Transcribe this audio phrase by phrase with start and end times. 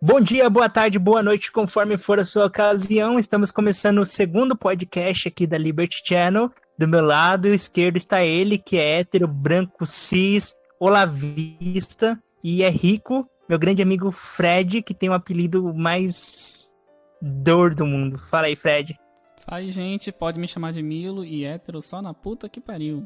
[0.00, 3.18] Bom dia, boa tarde, boa noite, conforme for a sua ocasião.
[3.18, 6.52] Estamos começando o segundo podcast aqui da Liberty Channel.
[6.78, 13.28] Do meu lado esquerdo está ele, que é hétero, branco, cis, olavista e é rico.
[13.48, 16.72] Meu grande amigo Fred, que tem o um apelido mais
[17.20, 18.16] dor do mundo.
[18.18, 18.96] Fala aí, Fred.
[19.44, 20.12] Fala aí, gente.
[20.12, 23.04] Pode me chamar de Milo e hétero só na puta que pariu.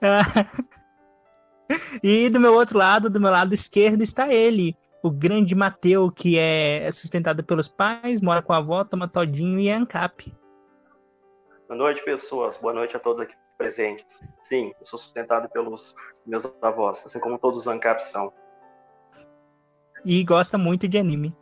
[2.02, 6.38] e do meu outro lado, do meu lado esquerdo, está ele, o grande Mateu, que
[6.38, 10.34] é sustentado pelos pais, mora com a avó, toma todinho e é ANCAP.
[11.68, 12.56] Boa noite, pessoas.
[12.58, 14.20] Boa noite a todos aqui presentes.
[14.42, 15.94] Sim, eu sou sustentado pelos
[16.26, 18.32] meus avós, assim como todos os ANCAPs são.
[20.04, 21.36] E gosta muito de anime.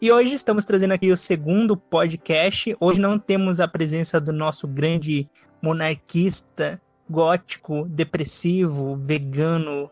[0.00, 2.76] E hoje estamos trazendo aqui o segundo podcast.
[2.80, 5.30] Hoje não temos a presença do nosso grande
[5.62, 9.90] monarquista gótico, depressivo, vegano.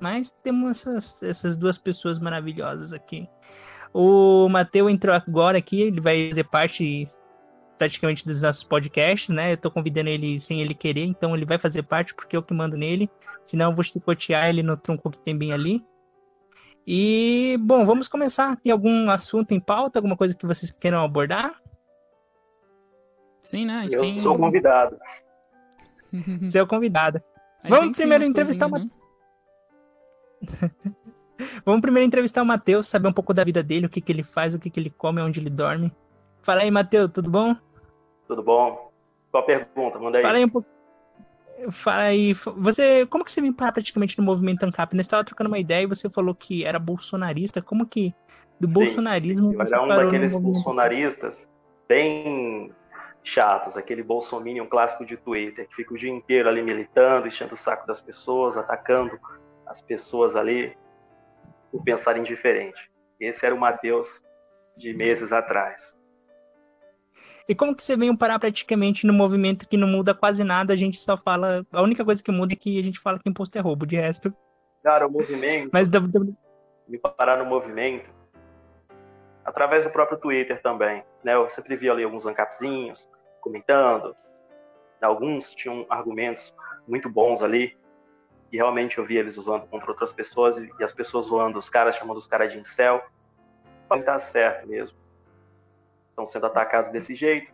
[0.00, 3.28] Mas temos essas, essas duas pessoas maravilhosas aqui.
[3.92, 7.06] O Matheus entrou agora aqui, ele vai fazer parte
[7.78, 9.52] praticamente dos nossos podcasts, né?
[9.52, 12.54] Eu tô convidando ele sem ele querer, então ele vai fazer parte porque eu que
[12.54, 13.08] mando nele.
[13.44, 15.84] Senão eu vou chicotear ele no tronco que tem bem ali.
[16.86, 18.56] E, bom, vamos começar.
[18.56, 19.98] Tem algum assunto em pauta?
[19.98, 21.60] Alguma coisa que vocês queiram abordar?
[23.40, 23.86] Sim, né?
[23.90, 24.18] eu tem...
[24.18, 24.98] sou convidado.
[26.54, 27.20] É o convidado.
[27.68, 28.78] Vamos primeiro entrevistar uma...
[28.78, 28.90] Né?
[31.64, 34.22] Vamos primeiro entrevistar o Matheus, saber um pouco da vida dele, o que, que ele
[34.22, 35.92] faz, o que, que ele come, onde ele dorme.
[36.42, 37.56] Fala aí, Matheus, tudo bom?
[38.28, 38.92] Tudo bom?
[39.30, 39.98] Qual a pergunta?
[39.98, 40.22] Manda aí.
[40.22, 40.68] Fala aí um pouco.
[41.70, 44.94] Fala aí, você, como que você vem parar praticamente no movimento ANCAP?
[44.94, 47.62] Nós estava trocando uma ideia e você falou que era bolsonarista.
[47.62, 48.14] Como que
[48.60, 49.56] do Sim, bolsonarismo sim.
[49.56, 51.48] você Era um daqueles bolsonaristas
[51.88, 52.72] bem
[53.24, 57.56] chatos, aquele bolsominion clássico de Twitter, que fica o dia inteiro ali militando, enchendo o
[57.56, 59.18] saco das pessoas, atacando
[59.66, 60.76] as pessoas ali
[61.72, 62.90] por pensarem diferente.
[63.18, 64.22] Esse era o Matheus
[64.76, 65.98] de meses atrás.
[67.48, 70.76] E como que você veio parar praticamente no movimento que não muda quase nada, a
[70.76, 71.64] gente só fala.
[71.72, 73.96] A única coisa que muda é que a gente fala que imposto é roubo, de
[73.96, 74.34] resto.
[74.82, 75.88] Cara, o movimento, Mas
[76.86, 78.10] me parar no movimento,
[79.44, 81.34] através do próprio Twitter também, né?
[81.34, 83.08] Eu sempre via ali alguns ancapzinhos
[83.40, 84.16] comentando,
[85.00, 86.54] alguns tinham argumentos
[86.88, 87.76] muito bons ali,
[88.50, 91.96] e realmente eu via eles usando contra outras pessoas, e as pessoas zoando os caras,
[91.96, 93.04] chamando os caras de incel.
[93.88, 94.96] Falei, tá certo mesmo.
[96.08, 97.52] Estão sendo atacados desse jeito.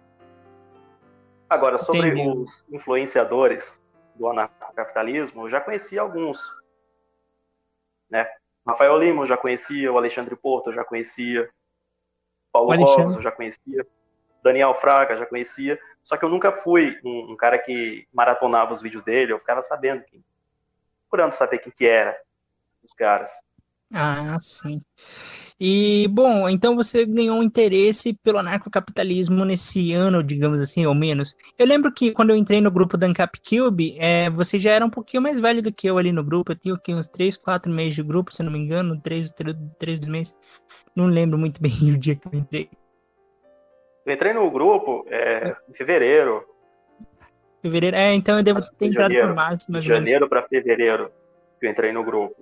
[1.48, 2.28] Agora, sobre Entendi.
[2.28, 3.82] os influenciadores
[4.14, 6.54] do anarcocapitalismo, eu já conhecia alguns,
[8.08, 8.28] né?
[8.64, 11.50] Rafael Lima eu já conhecia, o Alexandre Porto eu já conhecia,
[12.53, 13.87] Paulo eu já conhecia,
[14.43, 18.81] Daniel Fraga já conhecia, só que eu nunca fui um, um cara que maratonava os
[18.81, 20.25] vídeos dele, eu ficava sabendo, quem,
[21.09, 22.16] procurando saber quem que era
[22.83, 23.31] os caras.
[23.93, 24.81] Ah, sim.
[25.60, 31.37] E, bom, então você ganhou um interesse pelo anarcocapitalismo nesse ano, digamos assim, ou menos.
[31.59, 34.84] Eu lembro que quando eu entrei no grupo da Ancap Cube, é, você já era
[34.84, 36.53] um pouquinho mais velho do que eu ali no grupo.
[36.53, 39.34] Eu tinha aqui uns 3, 4 meses de grupo, se não me engano, 3,
[39.78, 40.34] 3 meses.
[40.97, 42.70] Não lembro muito bem o dia que eu entrei.
[44.06, 46.43] Eu entrei no grupo é, em fevereiro,
[47.62, 47.97] Fevereiro.
[47.97, 50.09] É, então eu devo ter de entrado por janeiro, março, de mais ou menos.
[50.09, 51.10] janeiro para fevereiro
[51.59, 52.34] que eu entrei no grupo.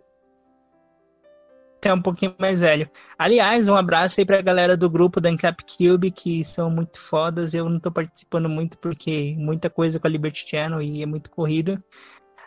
[1.90, 2.90] É um pouquinho mais velho.
[3.18, 7.54] Aliás, um abraço aí pra galera do grupo da Ancap Cube, que são muito fodas.
[7.54, 11.30] Eu não tô participando muito porque muita coisa com a Liberty Channel e é muito
[11.30, 11.82] corrido.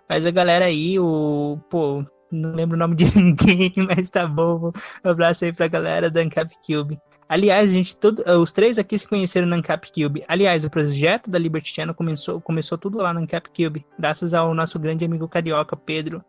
[0.09, 1.59] Mas a galera aí, o.
[1.69, 4.71] Pô, não lembro o nome de ninguém, mas tá bom.
[5.03, 6.97] Um abraço aí pra galera da Ancap Cube.
[7.27, 10.23] Aliás, gente, todo, os três aqui se conheceram na Ancap Cube.
[10.27, 14.53] Aliás, o projeto da Liberty Channel começou, começou tudo lá na Ancap Cube, graças ao
[14.53, 16.23] nosso grande amigo carioca, Pedro.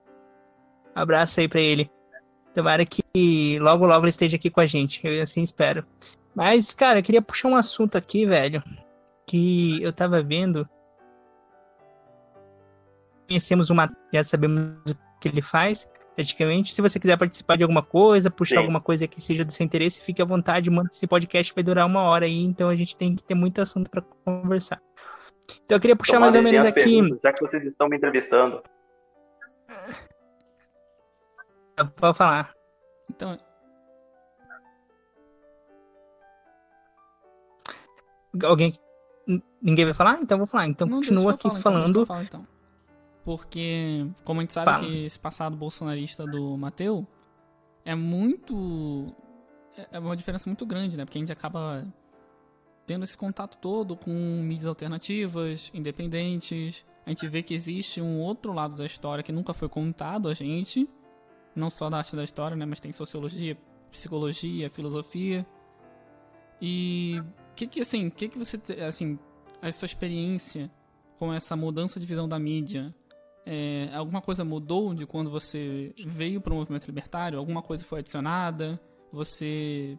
[0.95, 1.91] Abraço aí pra ele.
[2.55, 5.01] Tomara que logo, logo ele esteja aqui com a gente.
[5.05, 5.85] Eu assim espero.
[6.35, 8.63] Mas, cara, eu queria puxar um assunto aqui, velho.
[9.27, 10.69] Que eu tava vendo.
[13.29, 16.75] Conhecemos o Matheus, já sabemos o que ele faz, praticamente.
[16.75, 18.63] Se você quiser participar de alguma coisa, puxar Sim.
[18.63, 21.87] alguma coisa que seja do seu interesse, fique à vontade, manda esse podcast vai durar
[21.87, 24.83] uma hora aí, então a gente tem que ter muito assunto para conversar.
[25.65, 27.01] Então eu queria puxar mais ou menos aqui.
[27.23, 28.63] Já que vocês estão me entrevistando,
[31.97, 32.53] Pode falar.
[33.11, 33.39] Então,
[38.45, 38.73] Alguém.
[39.61, 40.19] Ninguém vai falar?
[40.21, 40.67] Então eu vou falar.
[40.67, 42.01] Então não, continua aqui falar, então, falando.
[42.01, 42.47] eu falar, então.
[43.25, 44.85] Porque, como a gente sabe Fala.
[44.85, 47.07] que esse passado bolsonarista do Mateu
[47.85, 49.15] é muito.
[49.77, 51.05] é- É uma diferença muito grande, né?
[51.05, 51.87] Porque a gente acaba
[52.85, 56.85] tendo esse contato todo com mídias alternativas, independentes.
[57.07, 60.35] A gente vê que existe um outro lado da história que nunca foi contado a
[60.35, 60.89] gente.
[61.55, 63.57] Não só da arte da história, né, mas tem sociologia,
[63.91, 65.47] psicologia, filosofia.
[66.61, 67.21] E
[67.55, 69.19] que que assim, que que você assim,
[69.61, 70.71] a sua experiência
[71.19, 72.95] com essa mudança de visão da mídia,
[73.45, 77.39] é, alguma coisa mudou de quando você veio para o movimento libertário?
[77.39, 78.81] Alguma coisa foi adicionada?
[79.13, 79.99] Você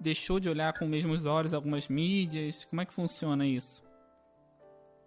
[0.00, 2.64] deixou de olhar com os mesmos olhos algumas mídias?
[2.64, 3.82] Como é que funciona isso?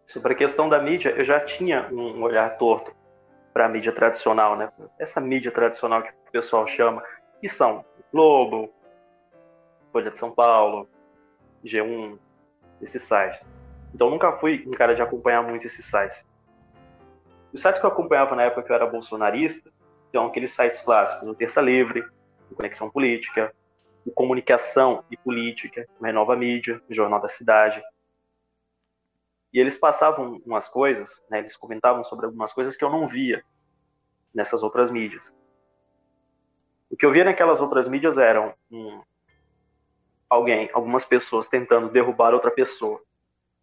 [0.07, 2.95] Sobre a questão da mídia, eu já tinha um olhar torto
[3.55, 4.69] para a mídia tradicional, né?
[4.99, 7.01] Essa mídia tradicional que o pessoal chama,
[7.39, 8.69] que são Globo,
[9.93, 10.89] Folha de São Paulo,
[11.63, 12.19] G1,
[12.81, 13.39] esses sites.
[13.93, 16.27] Então nunca fui um cara de acompanhar muito esses sites.
[17.53, 19.71] Os sites que eu acompanhava na época que eu era bolsonarista,
[20.11, 22.05] são aqueles sites clássicos, o Terça Livre,
[22.51, 23.55] o Conexão Política,
[24.05, 27.81] o Comunicação e Política, o Renova Mídia, o Jornal da Cidade.
[29.55, 33.41] E eles passavam umas coisas, né, eles comentavam sobre algumas coisas que eu não via
[34.33, 35.33] nessas outras mídias.
[36.89, 39.01] O que eu via naquelas outras mídias eram um,
[40.29, 43.01] alguém, algumas pessoas tentando derrubar outra pessoa.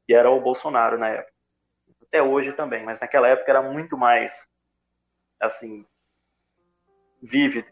[0.09, 1.35] E era o Bolsonaro na época.
[2.05, 4.49] Até hoje também, mas naquela época era muito mais,
[5.39, 5.85] assim,
[7.23, 7.69] vívido.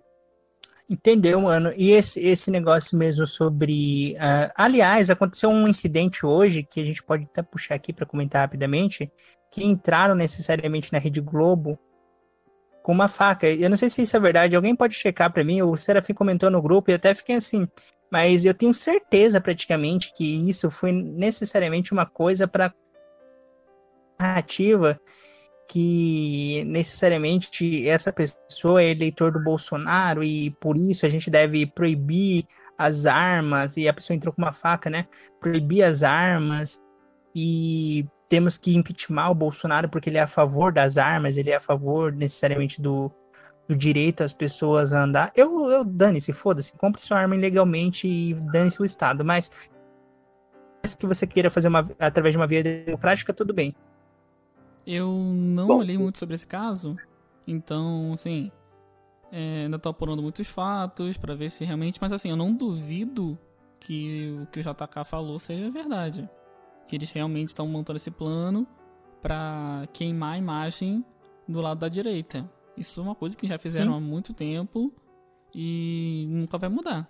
[0.90, 1.72] Entendeu, mano?
[1.76, 4.14] E esse, esse negócio mesmo sobre.
[4.14, 8.40] Uh, aliás, aconteceu um incidente hoje que a gente pode até puxar aqui para comentar
[8.40, 9.08] rapidamente.
[9.52, 11.78] Que entraram necessariamente na Rede Globo
[12.82, 13.48] com uma faca.
[13.48, 15.62] Eu não sei se isso é verdade, alguém pode checar para mim.
[15.62, 17.68] O Serafim comentou no grupo e até fiquei assim.
[18.10, 22.74] Mas eu tenho certeza praticamente que isso foi necessariamente uma coisa para
[24.18, 25.00] narrativa
[25.70, 32.44] que necessariamente essa pessoa é eleitor do Bolsonaro e por isso a gente deve proibir
[32.76, 35.06] as armas e a pessoa entrou com uma faca, né?
[35.40, 36.82] Proibir as armas
[37.32, 41.56] e temos que impeachment o Bolsonaro porque ele é a favor das armas, ele é
[41.56, 43.08] a favor necessariamente do,
[43.68, 45.30] do direito às pessoas a andar.
[45.36, 49.48] Eu, eu dane-se, foda-se, compre sua arma ilegalmente e dane-se o Estado, mas
[50.82, 53.72] se que você queira fazer uma através de uma via democrática, tudo bem.
[54.86, 56.96] Eu não Bom, olhei muito sobre esse caso,
[57.46, 58.50] então, assim,
[59.32, 61.98] é, ainda tô apurando muitos fatos para ver se realmente.
[62.00, 63.38] Mas, assim, eu não duvido
[63.78, 66.28] que o que o JK falou seja verdade.
[66.86, 68.66] Que eles realmente estão montando esse plano
[69.22, 71.04] para queimar a imagem
[71.46, 72.48] do lado da direita.
[72.76, 73.98] Isso é uma coisa que já fizeram Sim.
[73.98, 74.92] há muito tempo
[75.54, 77.08] e nunca vai mudar.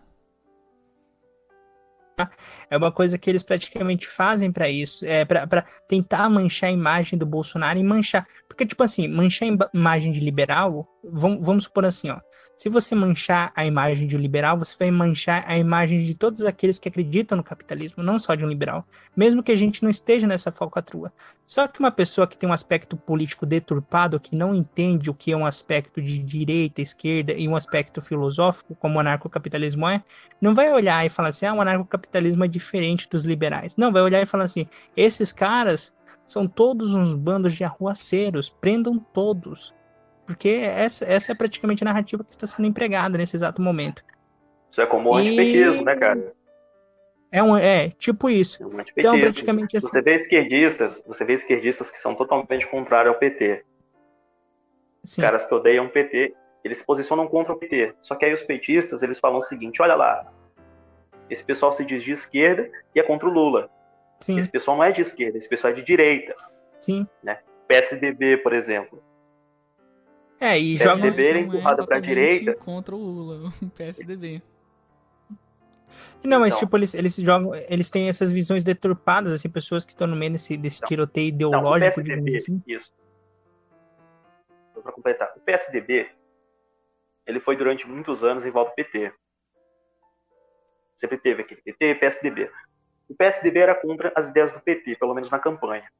[2.69, 7.19] É uma coisa que eles praticamente fazem para isso, é para tentar manchar a imagem
[7.19, 8.27] do Bolsonaro e manchar.
[8.49, 12.19] Porque, tipo assim, manchar a imagem de liberal, vamos, vamos supor assim, ó.
[12.57, 16.43] Se você manchar a imagem de um liberal, você vai manchar a imagem de todos
[16.43, 18.85] aqueles que acreditam no capitalismo, não só de um liberal.
[19.17, 21.11] Mesmo que a gente não esteja nessa falcatrua.
[21.47, 25.33] Só que uma pessoa que tem um aspecto político deturpado, que não entende o que
[25.33, 30.03] é um aspecto de direita, esquerda e um aspecto filosófico, como o anarcocapitalismo é,
[30.41, 33.77] não vai olhar e falar assim, ah, o anarcocapitalismo é diferente dos liberais.
[33.77, 34.67] Não, vai olhar e falar assim,
[34.97, 35.95] esses caras
[36.27, 39.75] são todos uns bandos de arruaceiros, prendam todos.
[40.27, 44.05] Porque essa, essa é praticamente a narrativa que está sendo empregada nesse exato momento.
[44.71, 45.27] Isso é como o e...
[45.27, 46.33] antipetismo, né, cara?
[47.33, 48.63] É, um, é tipo isso.
[48.63, 49.87] É um então, praticamente assim.
[49.87, 53.65] Você vê esquerdistas, você vê esquerdistas que são totalmente contrários ao PT.
[55.03, 55.21] Sim.
[55.21, 56.35] Os caras que odeiam o PT,
[56.65, 57.95] eles se posicionam contra o PT.
[58.01, 60.27] Só que aí os petistas, eles falam o seguinte, olha lá,
[61.31, 63.71] esse pessoal se diz de esquerda e é contra o Lula.
[64.19, 64.39] Sim.
[64.39, 66.35] Esse pessoal não é de esquerda, esse pessoal é de direita.
[66.79, 67.07] Sim.
[67.23, 67.39] Né?
[67.67, 69.03] PSDB, por exemplo.
[70.41, 71.03] É, e PSDB joga...
[71.03, 72.55] PSDB é empurrado pra direita.
[72.55, 74.43] contra o Lula, o PSDB.
[76.25, 79.93] Não, mas então, tipo, eles, eles jogam, eles têm essas visões deturpadas, assim, pessoas que
[79.93, 82.63] estão no meio desse, desse então, tiroteio ideológico, não, PSDB, assim.
[82.67, 82.93] Isso.
[84.75, 85.33] Só pra completar.
[85.37, 86.09] O PSDB,
[87.27, 89.13] ele foi durante muitos anos em volta do PT.
[91.01, 92.51] Sempre teve aquele PT, PSDB
[93.11, 95.91] o PSDB era contra as ideias do PT, pelo menos na campanha.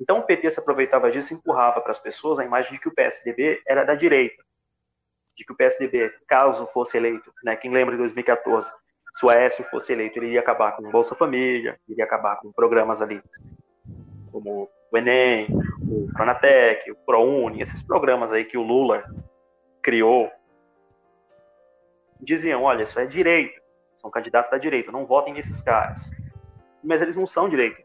[0.00, 2.88] Então o PT se aproveitava disso e empurrava para as pessoas a imagem de que
[2.88, 4.40] o PSDB era da direita,
[5.36, 8.70] de que o PSDB, caso fosse eleito, né, quem lembra de 2014,
[9.14, 12.52] se o Aécio fosse eleito, ele ia acabar com o Bolsa Família, iria acabar com
[12.52, 13.20] programas ali
[14.30, 15.48] como o Enem,
[15.88, 19.04] o Pronatec, o ProUni, esses programas aí que o Lula
[19.82, 20.30] criou,
[22.22, 23.60] diziam, olha, isso é direita,
[23.96, 26.10] são candidatos da direita, não votem nesses caras.
[26.82, 27.82] Mas eles não são direita.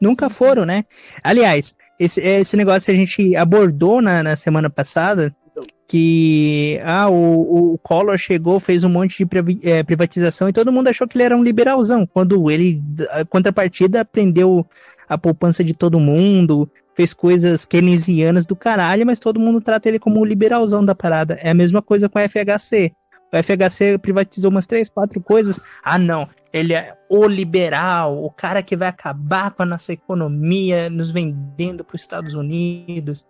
[0.00, 0.84] Nunca foram, né?
[1.22, 5.62] Aliás, esse, esse negócio a gente abordou na, na semana passada, então.
[5.86, 10.88] que ah, o, o Collor chegou, fez um monte de é, privatização e todo mundo
[10.88, 14.66] achou que ele era um liberalzão, quando ele, a contrapartida, prendeu
[15.06, 19.98] a poupança de todo mundo, fez coisas keynesianas do caralho, mas todo mundo trata ele
[19.98, 21.34] como o liberalzão da parada.
[21.40, 22.92] É a mesma coisa com a FHC.
[23.32, 25.60] O FHC privatizou umas três, quatro coisas.
[25.84, 26.28] Ah, não.
[26.52, 31.84] Ele é o liberal, o cara que vai acabar com a nossa economia, nos vendendo
[31.84, 33.24] para os Estados Unidos.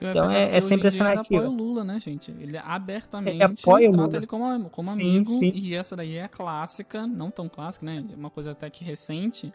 [0.00, 1.36] Então é, é, sempre essa narrativa.
[1.36, 2.30] Ele apoia o Lula, né, gente?
[2.32, 4.16] Ele abertamente ele apoia trata Lula.
[4.18, 5.30] ele como, como sim, amigo.
[5.30, 5.52] Sim.
[5.54, 8.04] E essa daí é clássica, não tão clássica, né?
[8.14, 9.54] Uma coisa até que recente,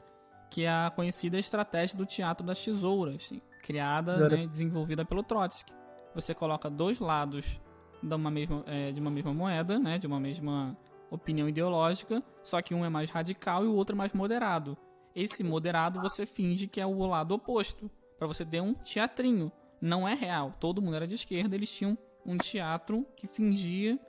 [0.49, 5.23] que é a conhecida estratégia do teatro das tesouras, assim, criada né, e desenvolvida pelo
[5.23, 5.73] Trotsky.
[6.13, 7.61] Você coloca dois lados
[8.01, 9.97] de uma mesma, é, de uma mesma moeda, né?
[9.97, 10.77] De uma mesma
[11.09, 14.77] opinião ideológica, só que um é mais radical e o outro é mais moderado.
[15.13, 19.51] Esse moderado você finge que é o lado oposto, para você ter um teatrinho.
[19.81, 20.55] Não é real.
[20.59, 23.99] Todo mundo era de esquerda, eles tinham um teatro que fingia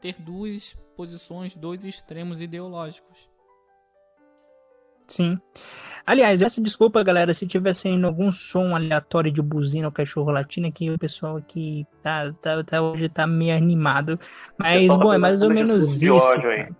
[0.00, 3.28] ter duas posições, dois extremos ideológicos.
[5.06, 5.38] Sim.
[6.06, 10.68] Aliás, essa desculpa, galera, se tiver saindo algum som aleatório de buzina ou cachorro latino,
[10.68, 14.18] aqui o pessoal aqui tá, tá, tá hoje tá meio animado.
[14.56, 16.14] Mas, bom, é mais ou menos isso.
[16.14, 16.76] Ódio,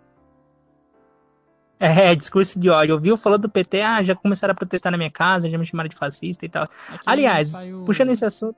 [1.79, 2.95] é, discurso de ódio.
[2.95, 3.17] Ouviu?
[3.17, 5.97] Falou do PT, ah, já começaram a protestar na minha casa, já me chamaram de
[5.97, 6.63] fascista e tal.
[6.63, 7.53] Aqui Aliás,
[7.85, 8.57] puxando esse assunto.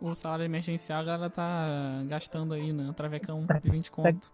[0.00, 1.66] O salário emergencial a galera tá
[2.06, 2.92] gastando aí, né?
[2.94, 4.32] Travecão de 20 tá conto.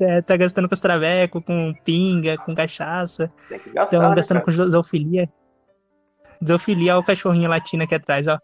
[0.00, 3.32] É, tá gastando com os travecos, com pinga, com cachaça.
[3.48, 5.28] Tem que gastar, Estão né, gastando com zoofilia.
[6.46, 8.38] Zoofilia, o cachorrinho latino aqui atrás, ó.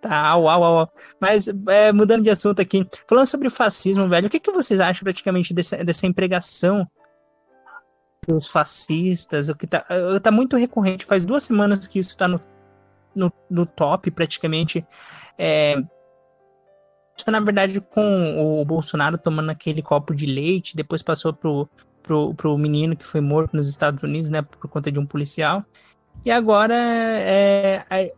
[0.00, 0.92] Tá, au, au, au.
[1.20, 4.80] Mas, é, mudando de assunto aqui, falando sobre o fascismo, velho, o que, que vocês
[4.80, 6.88] acham praticamente dessa, dessa empregação
[8.26, 9.50] dos fascistas?
[9.50, 9.84] O que tá,
[10.22, 12.40] tá muito recorrente, faz duas semanas que isso tá no,
[13.14, 14.86] no, no top, praticamente.
[15.36, 15.76] É,
[17.28, 21.68] na verdade, com o Bolsonaro tomando aquele copo de leite, depois passou pro,
[22.02, 25.64] pro, pro menino que foi morto nos Estados Unidos, né, por conta de um policial.
[26.24, 28.14] E agora é, é,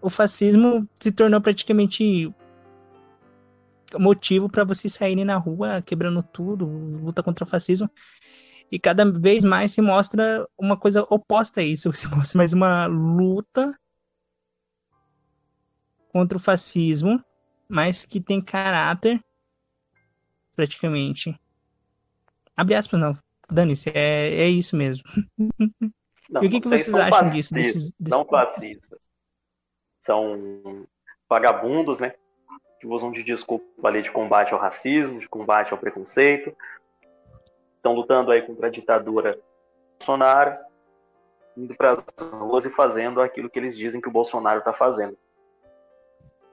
[0.00, 2.32] o fascismo se tornou praticamente
[3.98, 7.88] motivo para vocês saírem na rua quebrando tudo, luta contra o fascismo.
[8.72, 12.86] E cada vez mais se mostra uma coisa oposta a isso, se mostra mais uma
[12.86, 13.72] luta
[16.12, 17.22] contra o fascismo
[17.68, 19.22] mas que tem caráter,
[20.54, 21.38] praticamente.
[22.56, 23.16] Abre aspas, não.
[23.50, 25.04] Dane-se, é, é isso mesmo.
[26.30, 27.54] Não, e o que, que vocês acham disso?
[27.54, 28.18] Desses, desses...
[28.18, 28.98] Não fascistas.
[29.98, 30.86] São
[31.28, 32.14] vagabundos, né?
[32.80, 36.54] Que usam de desculpa ali de combate ao racismo, de combate ao preconceito.
[37.76, 39.38] Estão lutando aí contra a ditadura
[39.98, 40.56] Bolsonaro,
[41.56, 45.16] indo para as ruas e fazendo aquilo que eles dizem que o Bolsonaro está fazendo.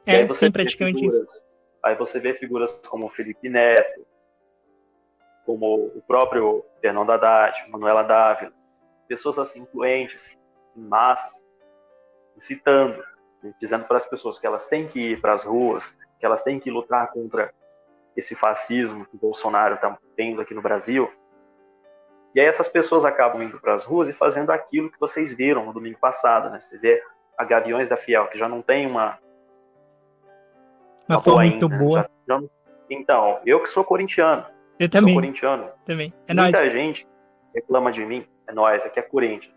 [0.06, 1.48] É, sim, praticamente figuras, isso.
[1.84, 4.06] Aí você vê figuras como Felipe Neto,
[5.46, 8.54] como o próprio Fernando Haddad, Manuela Dávila,
[9.08, 10.40] pessoas assim influentes,
[10.76, 11.46] em massas,
[12.36, 13.04] incitando,
[13.44, 16.44] né, dizendo para as pessoas que elas têm que ir para as ruas, que elas
[16.44, 17.54] têm que lutar contra
[18.16, 21.12] esse fascismo que o Bolsonaro está tendo aqui no Brasil.
[22.34, 25.66] E aí essas pessoas acabam indo para as ruas e fazendo aquilo que vocês viram
[25.66, 26.62] no domingo passado, né?
[26.62, 27.04] Você vê
[27.38, 29.20] a Gaviões da Fiel, que já não tem uma
[31.16, 32.10] mas foi muito boa.
[32.28, 32.48] Já, já,
[32.90, 34.46] então, eu que sou corintiano.
[34.80, 35.14] Eu também.
[35.14, 35.70] Sou corintiano.
[35.86, 36.14] Também.
[36.28, 36.74] É Muita nóis.
[36.74, 37.08] gente
[37.54, 38.26] reclama de mim.
[38.48, 39.54] É nós, aqui é Corinthians.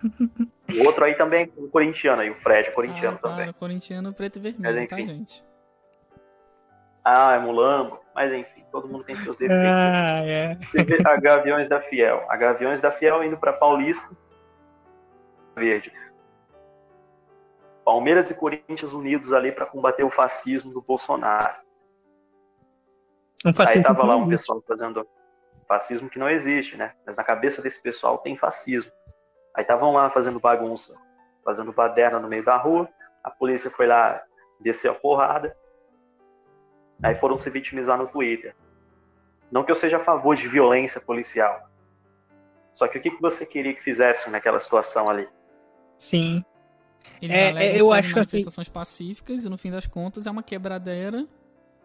[0.02, 3.52] o outro aí também é corintiano, aí o Fred é corintiano ah, também.
[3.52, 5.44] corintiano preto e vermelho, tá, gente?
[7.04, 8.00] Ah, é mulambo.
[8.14, 9.66] Mas enfim, todo mundo tem seus defeitos.
[9.66, 10.58] Ah, é.
[11.06, 12.24] a Gaviões da Fiel.
[12.28, 14.14] A Gaviões da Fiel indo para Paulista
[15.56, 15.92] Verde.
[17.90, 21.56] Palmeiras e Corinthians unidos ali para combater o fascismo do Bolsonaro.
[23.44, 25.04] Um Aí tava lá um pessoal fazendo
[25.66, 26.94] fascismo que não existe, né?
[27.04, 28.92] Mas na cabeça desse pessoal tem fascismo.
[29.56, 30.96] Aí estavam lá fazendo bagunça,
[31.44, 32.88] fazendo baderna no meio da rua.
[33.24, 34.22] A polícia foi lá
[34.60, 35.56] descer a porrada.
[37.02, 38.54] Aí foram se vitimizar no Twitter.
[39.50, 41.68] Não que eu seja a favor de violência policial.
[42.72, 45.28] Só que o que você queria que fizesse naquela situação ali?
[45.98, 46.44] Sim.
[47.20, 48.74] Eles é, é eu acho manifestações que...
[48.74, 51.26] pacíficas e no fim das contas é uma quebradeira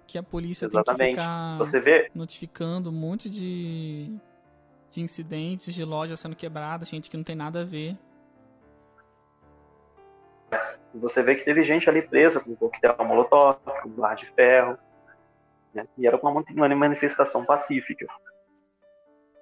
[0.07, 0.97] que a polícia Exatamente.
[0.97, 2.09] tem que ficar Você vê?
[2.13, 4.15] notificando um monte de,
[4.91, 7.97] de incidentes de lojas sendo quebradas, gente que não tem nada a ver.
[10.93, 14.77] Você vê que teve gente ali presa com coquetel molotov, com barra de ferro,
[15.73, 15.85] né?
[15.97, 16.43] e era uma
[16.75, 18.05] manifestação pacífica.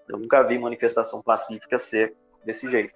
[0.08, 2.94] Eu nunca vi manifestação pacífica ser desse jeito.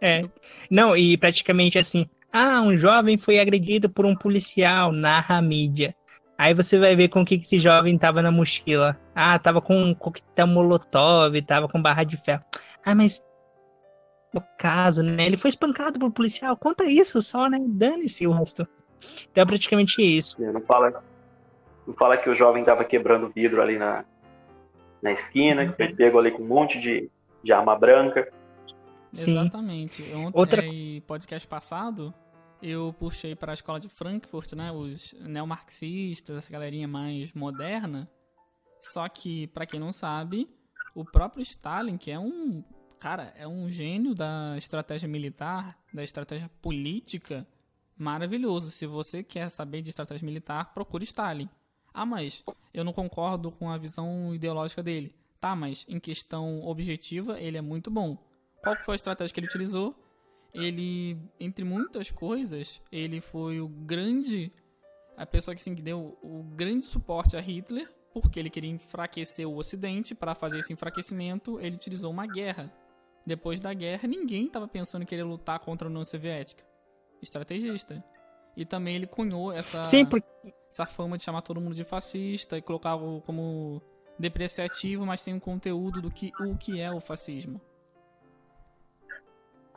[0.00, 0.24] É.
[0.70, 5.94] Não, e praticamente assim, ah, um jovem foi agredido por um policial, narra a mídia.
[6.36, 8.96] Aí você vai ver com o que esse jovem tava na mochila.
[9.14, 12.44] Ah, tava com um coquetel molotov, tava com barra de ferro.
[12.84, 13.26] Ah, mas
[14.56, 15.26] caso, né?
[15.26, 16.56] Ele foi espancado por policial.
[16.56, 17.58] Conta isso só, né?
[17.66, 18.68] Dane-se o resto.
[19.30, 20.40] Então é praticamente isso.
[20.40, 21.02] Não fala,
[21.86, 24.04] não fala que o jovem tava quebrando vidro ali na,
[25.02, 27.10] na esquina, que foi pego ali com um monte de,
[27.42, 28.28] de arma branca.
[29.12, 29.38] Sim.
[29.38, 30.02] Exatamente.
[30.12, 30.62] Ontem, Outra...
[31.06, 32.14] podcast passado,
[32.62, 34.72] eu puxei para a escola de Frankfurt, né?
[34.72, 38.10] Os neomarxistas, essa galerinha mais moderna.
[38.80, 40.48] Só que, para quem não sabe,
[40.94, 42.62] o próprio Stalin, que é um
[42.98, 47.46] cara, é um gênio da estratégia militar, da estratégia política,
[47.96, 48.70] maravilhoso.
[48.70, 51.48] Se você quer saber de estratégia militar, procure Stalin.
[51.94, 55.14] Ah, mas eu não concordo com a visão ideológica dele.
[55.40, 58.18] Tá, mas em questão objetiva, ele é muito bom.
[58.62, 59.94] Qual foi a estratégia que ele utilizou?
[60.52, 64.52] Ele, entre muitas coisas, ele foi o grande
[65.18, 69.56] a pessoa que assim, deu o grande suporte a Hitler, porque ele queria enfraquecer o
[69.56, 70.14] Ocidente.
[70.14, 72.72] Para fazer esse enfraquecimento, ele utilizou uma guerra.
[73.26, 76.64] Depois da guerra, ninguém estava pensando que ele ia lutar contra a União Soviética.
[77.20, 78.02] Estrategista.
[78.56, 80.26] E também ele cunhou essa, Sim, porque...
[80.70, 82.96] essa fama de chamar todo mundo de fascista e colocar
[83.26, 83.82] como
[84.18, 87.60] depreciativo, mas sem um conteúdo do que o que é o fascismo.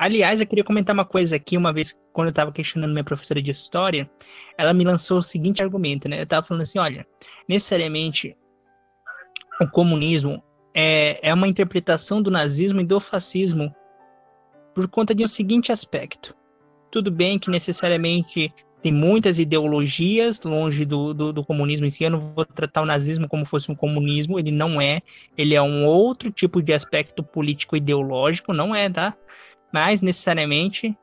[0.02, 3.40] Aliás, eu queria comentar uma coisa aqui, uma vez, quando eu estava questionando minha professora
[3.40, 4.10] de história,
[4.58, 6.18] ela me lançou o seguinte argumento, né?
[6.18, 7.06] Eu estava falando assim, olha,
[7.48, 8.36] necessariamente
[9.62, 10.42] o comunismo
[10.74, 13.72] é, é uma interpretação do nazismo e do fascismo
[14.74, 16.36] por conta de um seguinte aspecto.
[16.90, 22.06] Tudo bem que necessariamente tem muitas ideologias longe do, do, do, comunismo em si.
[22.06, 25.02] Eu não vou tratar o nazismo como fosse um comunismo, ele não é.
[25.38, 29.16] Ele é um outro tipo de aspecto político ideológico, não é, tá?
[29.74, 30.98] Mas necessariamente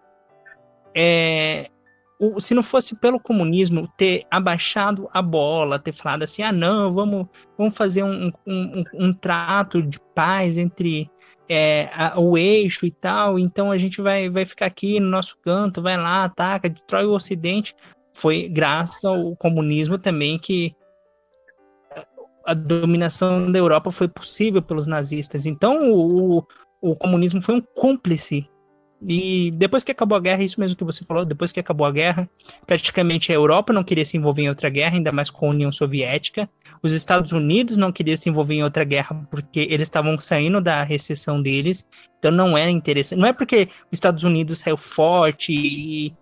[0.94, 1.70] é,
[2.18, 6.92] o, se não fosse pelo comunismo ter abaixado a bola, ter falado assim, ah não,
[6.92, 11.08] vamos, vamos fazer um, um, um trato de paz entre
[11.48, 15.36] é, a, o eixo e tal, então a gente vai, vai ficar aqui no nosso
[15.42, 17.74] canto, vai lá, ataca, destrói o Ocidente.
[18.12, 20.74] Foi graças ao comunismo também que
[22.44, 25.46] a dominação da Europa foi possível pelos nazistas.
[25.46, 26.44] Então o,
[26.80, 28.48] o comunismo foi um cúmplice
[29.00, 31.92] e depois que acabou a guerra, isso mesmo que você falou, depois que acabou a
[31.92, 32.28] guerra,
[32.66, 35.70] praticamente a Europa não queria se envolver em outra guerra, ainda mais com a União
[35.70, 36.50] Soviética.
[36.82, 40.82] Os Estados Unidos não queriam se envolver em outra guerra porque eles estavam saindo da
[40.82, 41.86] recessão deles.
[42.18, 43.20] Então não era interessante.
[43.20, 46.12] Não é porque os Estados Unidos saiu forte e.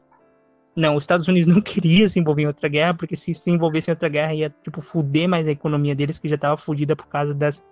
[0.74, 3.90] Não, os Estados Unidos não queria se envolver em outra guerra, porque se se envolvesse
[3.90, 7.06] em outra guerra ia, tipo, fuder mais a economia deles, que já estava fudida por
[7.06, 7.64] causa das.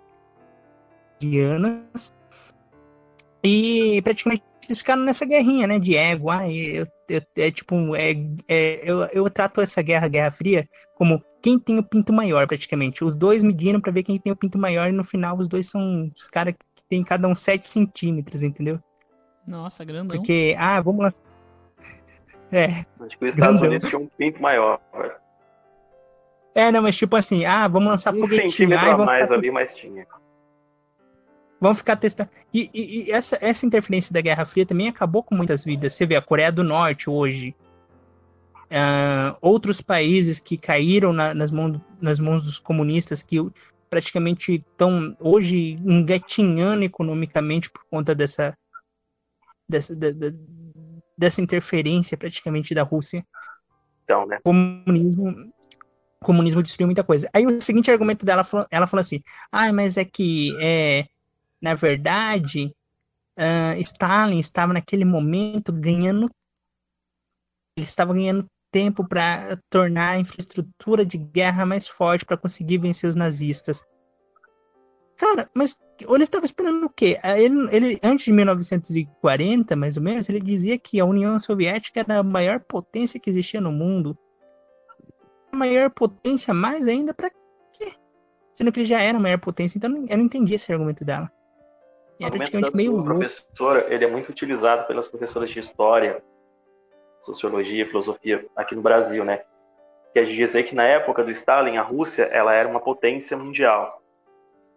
[3.43, 6.29] E praticamente eles ficaram nessa guerrinha, né, de ego.
[6.29, 8.11] Ah, eu, eu, é tipo, é,
[8.47, 13.03] é, eu, eu trato essa guerra, Guerra Fria, como quem tem o pinto maior, praticamente.
[13.03, 15.69] Os dois mediram para ver quem tem o pinto maior, e no final os dois
[15.69, 18.79] são os caras que tem cada um 7 centímetros, entendeu?
[19.47, 20.17] Nossa, grandão.
[20.17, 21.11] Porque, ah, vamos lá.
[22.51, 22.85] É.
[23.03, 23.69] Acho que os Estados grandão.
[23.69, 25.15] Unidos tinham um pinto maior, velho.
[26.55, 28.77] É, não, mas tipo assim, ah, vamos lançar um foguetinho.
[28.77, 30.05] Ah, vamos mais ali, mas tinha.
[31.65, 32.29] Vamos ficar testando.
[32.53, 35.93] E, e, e, essa, essa interferência da Guerra Fria também acabou com muitas vidas.
[35.93, 37.55] Você vê a Coreia do Norte hoje.
[38.65, 43.37] Uh, outros países que caíram na, nas, mãos, nas mãos dos comunistas, que
[43.89, 48.55] praticamente estão hoje engatinhando economicamente por conta dessa,
[49.67, 50.27] dessa, da, da,
[51.17, 53.25] dessa interferência praticamente da Rússia.
[54.03, 54.37] Então, né?
[54.43, 55.51] Comunismo,
[56.21, 57.27] comunismo destruiu muita coisa.
[57.33, 59.19] Aí o seguinte argumento dela, ela falou assim,
[59.51, 61.07] ah, mas é que é,
[61.65, 62.71] na verdade,
[63.39, 66.29] uh, Stalin estava naquele momento ganhando.
[67.75, 73.09] Ele estava ganhando tempo para tornar a infraestrutura de guerra mais forte para conseguir vencer
[73.09, 73.83] os nazistas.
[75.17, 75.75] Cara, mas
[76.07, 77.19] ele estava esperando o quê?
[77.23, 82.01] Ah, ele, ele, antes de 1940, mais ou menos, ele dizia que a União Soviética
[82.01, 84.15] era a maior potência que existia no mundo.
[85.51, 87.93] A maior potência, mais ainda para quê?
[88.53, 91.31] Sendo que ele já era a maior potência, então eu não entendi esse argumento dela.
[92.19, 96.23] É praticamente meio professora, ele é muito utilizado pelas professoras de história,
[97.21, 99.43] sociologia, filosofia aqui no Brasil, né?
[100.13, 104.01] Quer dizer que na época do Stalin, a Rússia, ela era uma potência mundial.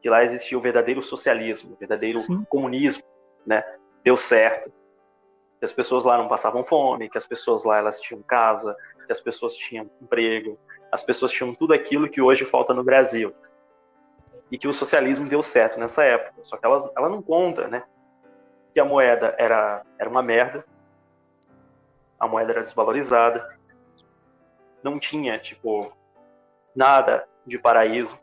[0.03, 2.45] Que lá existia o verdadeiro socialismo, o verdadeiro Sim.
[2.49, 3.05] comunismo,
[3.47, 3.63] né?
[4.03, 4.73] Deu certo.
[5.59, 8.75] Que as pessoas lá não passavam fome, que as pessoas lá elas tinham casa,
[9.07, 10.59] que as pessoas tinham emprego,
[10.91, 13.33] as pessoas tinham tudo aquilo que hoje falta no Brasil
[14.51, 16.43] e que o socialismo deu certo nessa época.
[16.43, 17.83] Só que ela, ela não conta, né?
[18.73, 20.65] Que a moeda era, era uma merda,
[22.19, 23.59] a moeda era desvalorizada,
[24.83, 25.93] não tinha, tipo,
[26.75, 28.19] nada de paraíso.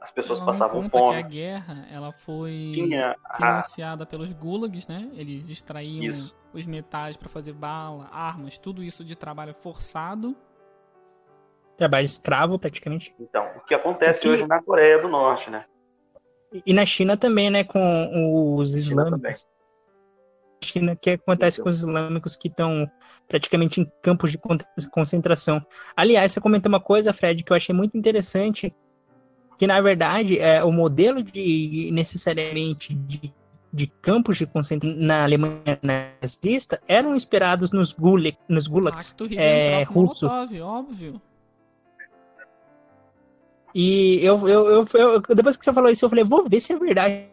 [0.00, 1.12] as pessoas ela passavam fome.
[1.12, 4.06] Que a guerra ela foi Tinha financiada a...
[4.06, 5.10] pelos gulags, né?
[5.14, 6.36] Eles extraíam isso.
[6.52, 10.36] os metais para fazer bala, armas, tudo isso de trabalho forçado.
[11.78, 13.14] Trabalho escravo, praticamente.
[13.20, 15.64] Então, o que acontece hoje na Coreia do Norte, né?
[16.66, 17.62] E na China também, né?
[17.62, 19.46] Com os islâmicos.
[20.60, 22.90] China, que acontece com os islâmicos que estão
[23.28, 24.38] praticamente em campos de
[24.90, 25.64] concentração.
[25.96, 28.74] Aliás, você comentou uma coisa, Fred, que eu achei muito interessante,
[29.56, 33.32] que na verdade é o modelo de necessariamente de,
[33.72, 40.28] de campos de concentração na Alemanha nazista eram esperados nos, gulag, nos gulags é, russos.
[40.60, 41.22] óbvio.
[43.74, 46.72] E eu, eu, eu, eu, depois que você falou isso, eu falei, vou ver se
[46.72, 47.28] é verdade.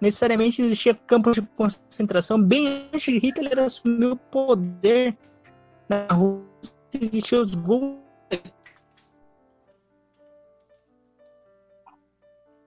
[0.00, 2.42] Necessariamente existia campos de concentração.
[2.42, 5.16] Bem antes de Hitler assumir o poder
[5.88, 7.54] na Rússia, existiam os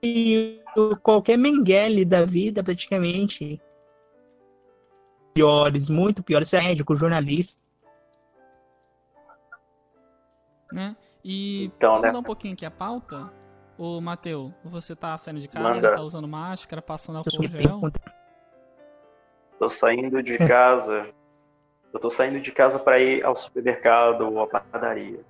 [0.03, 0.59] e
[1.03, 3.61] qualquer Mengele da vida, praticamente,
[5.33, 7.61] piores, muito piores, é médico, jornalista.
[10.71, 10.95] Né?
[11.23, 12.11] E então, né?
[12.11, 13.31] um pouquinho aqui a pauta,
[13.83, 15.95] Ô, Mateu, você tá saindo de casa, Manda.
[15.95, 17.81] tá usando máscara, passando álcool gel?
[19.57, 21.09] Tô saindo de casa.
[21.91, 25.21] eu tô saindo de casa para ir ao supermercado ou à padaria.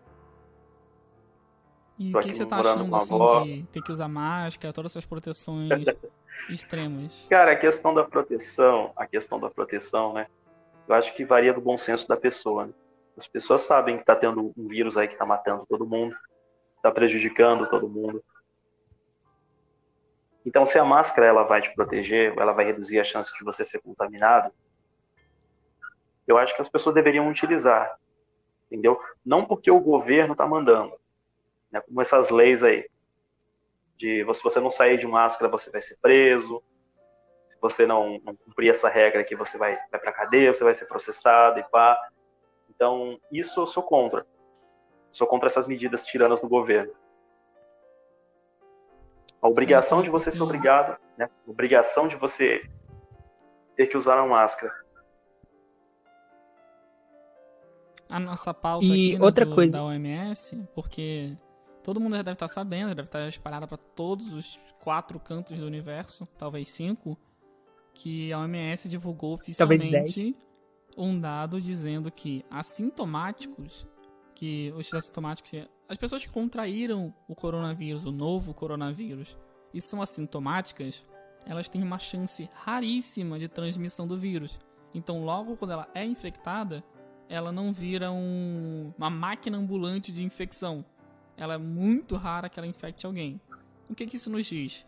[1.97, 3.43] E o que, você tá achando assim avó.
[3.45, 5.69] de ter que usar máscara, todas essas proteções
[6.49, 7.27] extremas?
[7.30, 10.27] Cara, a questão da proteção, a questão da proteção, né?
[10.89, 12.65] Eu acho que varia do bom senso da pessoa.
[12.65, 12.73] Né?
[13.17, 16.15] As pessoas sabem que tá tendo um vírus aí que tá matando todo mundo,
[16.82, 18.24] tá prejudicando todo mundo.
[20.45, 23.63] Então, se a máscara ela vai te proteger, ela vai reduzir a chance de você
[23.63, 24.52] ser contaminado,
[26.28, 27.97] eu acho que as pessoas deveriam utilizar,
[28.65, 29.00] entendeu?
[29.24, 30.95] Não porque o governo está mandando,
[31.71, 31.82] né?
[31.82, 32.89] como essas leis aí,
[33.97, 36.63] de se você não sair de máscara, você vai ser preso,
[37.47, 40.74] se você não, não cumprir essa regra aqui, você vai, vai para cadeia, você vai
[40.74, 42.00] ser processado e pá.
[42.81, 44.25] Então, isso eu sou contra.
[45.11, 46.91] Sou contra essas medidas tiranas do governo.
[49.39, 51.29] A obrigação de você ser obrigado, né?
[51.47, 52.67] A obrigação de você
[53.75, 54.73] ter que usar uma máscara.
[58.09, 61.37] A nossa pauta e aqui, né, outra do, coisa da OMS, porque
[61.83, 65.67] todo mundo já deve estar sabendo, deve estar espalhada para todos os quatro cantos do
[65.67, 67.15] universo, talvez cinco,
[67.93, 70.35] que a OMS divulgou oficialmente
[70.97, 73.88] um dado dizendo que assintomáticos,
[74.36, 79.38] que os assintomáticos as pessoas que contraíram o coronavírus, o novo coronavírus,
[79.73, 81.06] e são assintomáticas,
[81.45, 84.58] elas têm uma chance raríssima de transmissão do vírus.
[84.93, 86.82] Então, logo quando ela é infectada,
[87.27, 90.86] ela não vira um, uma máquina ambulante de infecção.
[91.36, 93.41] Ela é muito rara que ela infecte alguém.
[93.89, 94.88] O que, que isso nos diz?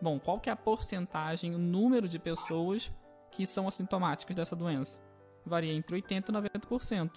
[0.00, 2.92] Bom, qual que é a porcentagem, o número de pessoas
[3.32, 5.00] que são assintomáticas dessa doença?
[5.46, 7.10] Varia entre 80% e 90%.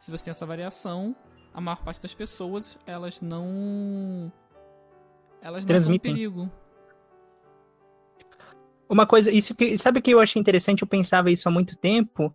[0.00, 1.16] Se você tem essa variação,
[1.52, 4.30] a maior parte das pessoas, elas não.
[5.40, 6.10] Elas não Transmitem.
[6.10, 6.50] são perigo.
[8.88, 9.76] Uma coisa, isso que.
[9.78, 10.82] Sabe o que eu achei interessante?
[10.82, 12.34] Eu pensava isso há muito tempo.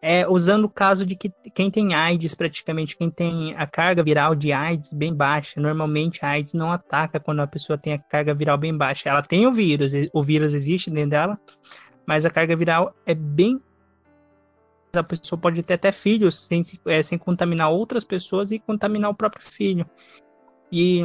[0.00, 4.32] É, usando o caso de que quem tem AIDS, praticamente, quem tem a carga viral
[4.34, 8.32] de AIDS bem baixa, normalmente a AIDS não ataca quando a pessoa tem a carga
[8.32, 9.08] viral bem baixa.
[9.08, 11.40] Ela tem o vírus, o vírus existe dentro dela,
[12.06, 13.60] mas a carga viral é bem
[14.92, 19.14] a pessoa pode ter até filhos sem, é, sem contaminar outras pessoas e contaminar o
[19.14, 19.88] próprio filho.
[20.70, 21.02] E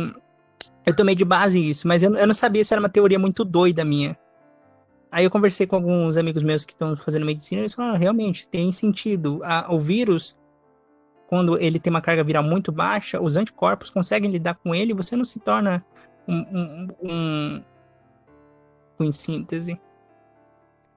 [0.86, 3.46] eu tomei de base isso, mas eu, eu não sabia se era uma teoria muito
[3.46, 4.18] doida minha.
[5.12, 8.00] Aí eu conversei com alguns amigos meus que estão fazendo medicina e eles falaram, ah,
[8.00, 9.42] realmente, tem sentido.
[9.44, 10.36] A, o vírus,
[11.28, 14.96] quando ele tem uma carga viral muito baixa, os anticorpos conseguem lidar com ele e
[14.96, 15.86] você não se torna
[16.28, 17.64] um, um, um,
[19.00, 19.80] um em síntese.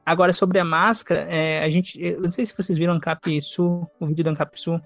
[0.06, 2.00] Agora, sobre a máscara, é, a gente.
[2.00, 4.80] Eu não sei se vocês viram Ancap Sul, o vídeo da Ancap Sul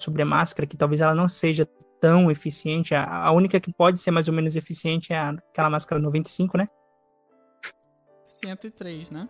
[0.00, 1.68] sobre a máscara, que talvez ela não seja
[2.00, 2.94] tão eficiente.
[2.94, 6.66] A, a, única que pode ser mais ou menos eficiente é aquela máscara 95, né?
[8.24, 9.28] 103, né?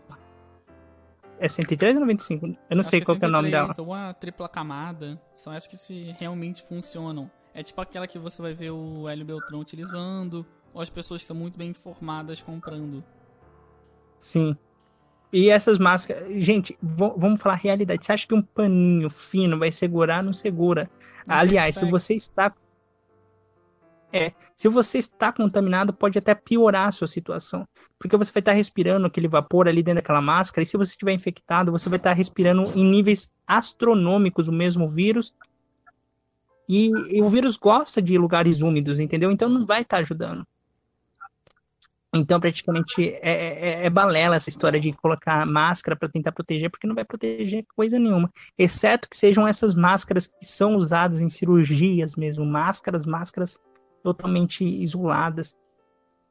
[1.41, 2.47] É 103 ou 95?
[2.47, 3.75] Eu não Acho sei qual é, é o nome dela.
[3.77, 5.21] Ou a tripla camada.
[5.35, 7.29] São essas que se realmente funcionam.
[7.53, 11.27] É tipo aquela que você vai ver o Hélio Beltrão utilizando, ou as pessoas que
[11.27, 13.03] são muito bem informadas comprando.
[14.19, 14.57] Sim.
[15.33, 18.05] E essas máscaras, gente, vamos falar a realidade.
[18.05, 20.23] Você acha que um paninho fino vai segurar?
[20.23, 20.91] Não segura.
[21.27, 22.53] Aliás, se você está
[24.11, 28.53] é, se você está contaminado, pode até piorar a sua situação, porque você vai estar
[28.53, 32.15] respirando aquele vapor ali dentro daquela máscara, e se você estiver infectado, você vai estar
[32.15, 35.35] respirando em níveis astronômicos o mesmo vírus,
[36.69, 39.31] E, e, o vírus gosta de lugares úmidos, entendeu?
[39.31, 40.47] Então não vai estar ajudando.
[42.15, 46.87] Então, praticamente, é, é, é, balela essa história de colocar máscara para tentar proteger, porque
[46.87, 48.31] não vai proteger coisa nenhuma.
[48.57, 52.47] Exceto que sejam essas máscaras que são usadas em cirurgias mesmo.
[52.47, 53.61] Máscaras, máscaras
[54.03, 55.55] totalmente isoladas.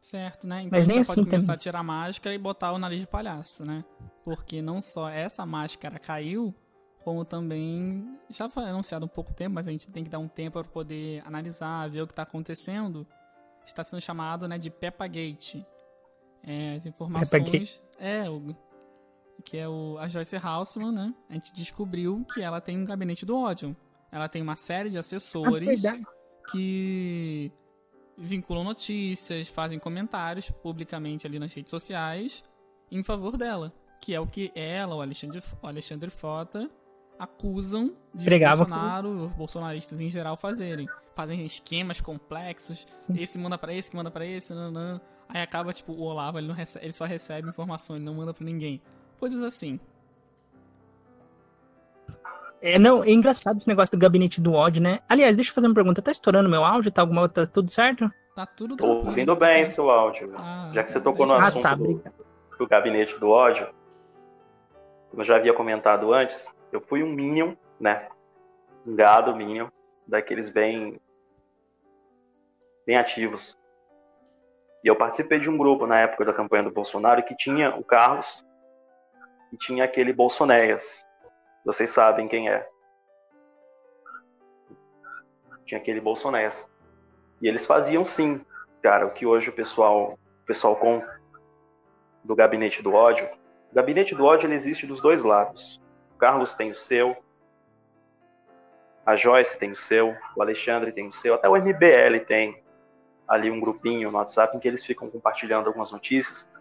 [0.01, 0.61] Certo, né?
[0.61, 1.55] Então Mas nem assim pode começar também.
[1.55, 3.83] a tirar a máscara e botar o nariz de palhaço, né?
[4.23, 6.55] Porque não só essa máscara caiu,
[7.03, 10.27] como também já foi anunciado um pouco tempo, mas a gente tem que dar um
[10.27, 13.05] tempo para poder analisar, ver o que está acontecendo
[13.69, 15.55] está sendo chamado né, de Peppa Gate.
[16.43, 17.81] É, as informações.
[17.99, 18.55] É, o,
[19.43, 21.13] que é o, a Joyce Houseman, né?
[21.29, 23.75] A gente descobriu que ela tem um gabinete do ódio.
[24.11, 25.99] Ela tem uma série de assessores Ah,
[26.51, 27.51] que
[28.17, 32.43] vinculam notícias, fazem comentários publicamente ali nas redes sociais
[32.91, 33.73] em favor dela.
[34.01, 36.69] Que é o que ela, o Alexandre, o Alexandre Frota,
[37.19, 40.87] acusam de Pregava Bolsonaro, os bolsonaristas em geral fazerem.
[41.15, 43.19] Fazem esquemas complexos, Sim.
[43.19, 45.01] esse manda pra esse, que manda pra esse, nanã.
[45.27, 48.33] aí acaba, tipo, o Olavo, ele, não recebe, ele só recebe informação, ele não manda
[48.33, 48.79] pra ninguém.
[49.19, 49.79] Coisas assim.
[52.61, 54.99] É, não, é engraçado esse negócio do gabinete do ódio, né?
[55.07, 56.01] Aliás, deixa eu fazer uma pergunta.
[56.01, 56.91] Tá estourando meu áudio?
[56.91, 58.11] Tá, alguma, tá tudo certo?
[58.35, 59.07] Tá tudo Tô tranquilo.
[59.07, 60.31] ouvindo bem seu áudio.
[60.35, 62.01] Ah, Já que você tocou no Ah, assunto tá, do,
[62.57, 63.67] do gabinete do ódio,
[65.09, 68.07] como eu já havia comentado antes, eu fui um Minion, né?
[68.85, 69.69] Um gado Minion,
[70.07, 70.99] daqueles bem,
[72.85, 73.57] bem ativos.
[74.83, 77.83] E eu participei de um grupo na época da campanha do Bolsonaro que tinha o
[77.83, 78.45] Carlos
[79.51, 81.05] e tinha aquele Bolsonéias.
[81.65, 82.67] Vocês sabem quem é.
[85.65, 86.71] Tinha aquele Bolsonéias.
[87.41, 88.43] E eles faziam sim,
[88.81, 91.03] cara, o que hoje o pessoal, o pessoal com
[92.23, 93.27] do gabinete do ódio.
[93.71, 95.81] O gabinete do ódio ele existe dos dois lados.
[96.17, 97.15] O Carlos tem o seu,
[99.05, 102.59] a Joyce tem o seu, o Alexandre tem o seu, até o MBL tem
[103.27, 106.51] ali um grupinho no WhatsApp em que eles ficam compartilhando algumas notícias,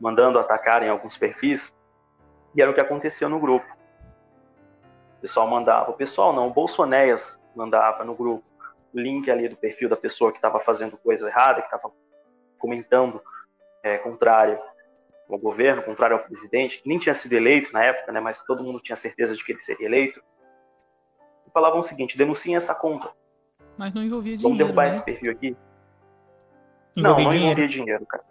[0.00, 1.76] mandando atacarem alguns perfis.
[2.56, 3.66] E era o que acontecia no grupo.
[5.18, 8.42] O pessoal mandava, o pessoal não, o Bolsonéias mandava no grupo
[8.94, 11.92] o link ali do perfil da pessoa que estava fazendo coisa errada, que estava
[12.58, 13.22] comentando
[13.82, 14.58] é, contrário
[15.30, 18.62] ao governo, contrário ao presidente, que nem tinha sido eleito na época, né, mas todo
[18.64, 20.22] mundo tinha certeza de que ele seria eleito.
[21.46, 23.10] E falavam o seguinte: denunciem essa conta,
[23.76, 24.88] Mas não envolvia vamos dinheiro, derrubar né?
[24.88, 25.56] esse perfil aqui.
[26.96, 28.24] Não, não envolvia dinheiro, cara.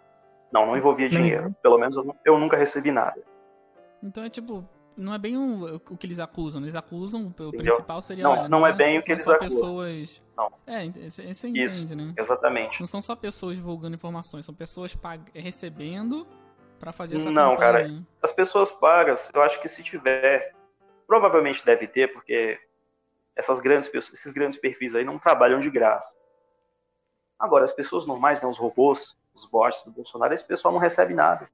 [0.52, 1.54] Não, não envolvia Não dinheiro.
[1.62, 3.22] Pelo menos eu, nu- eu nunca recebi nada.
[4.02, 4.64] Então é tipo,
[4.96, 6.62] não é bem o, o que eles acusam.
[6.62, 7.52] Eles acusam, o Entendeu?
[7.52, 8.24] principal seria.
[8.24, 9.60] Não, olha, não é bem o que eles acusam.
[9.60, 10.22] pessoas.
[10.36, 10.50] Não.
[10.66, 11.80] É, você você Isso.
[11.80, 12.14] entende, né?
[12.16, 12.80] Exatamente.
[12.80, 15.22] Não são só pessoas divulgando informações, são pessoas pag...
[15.34, 16.26] recebendo
[16.78, 17.88] pra fazer essa Não, cara.
[18.22, 20.54] As pessoas pagas, eu acho que se tiver,
[21.06, 22.58] provavelmente deve ter, porque
[23.36, 26.16] essas grandes pessoas, esses grandes perfis aí não trabalham de graça.
[27.38, 31.14] Agora, as pessoas normais, né, os robôs, os bots do Bolsonaro, esse pessoal não recebe
[31.14, 31.48] nada.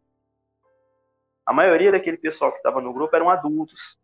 [1.44, 3.98] A maioria daquele pessoal que estava no grupo eram adultos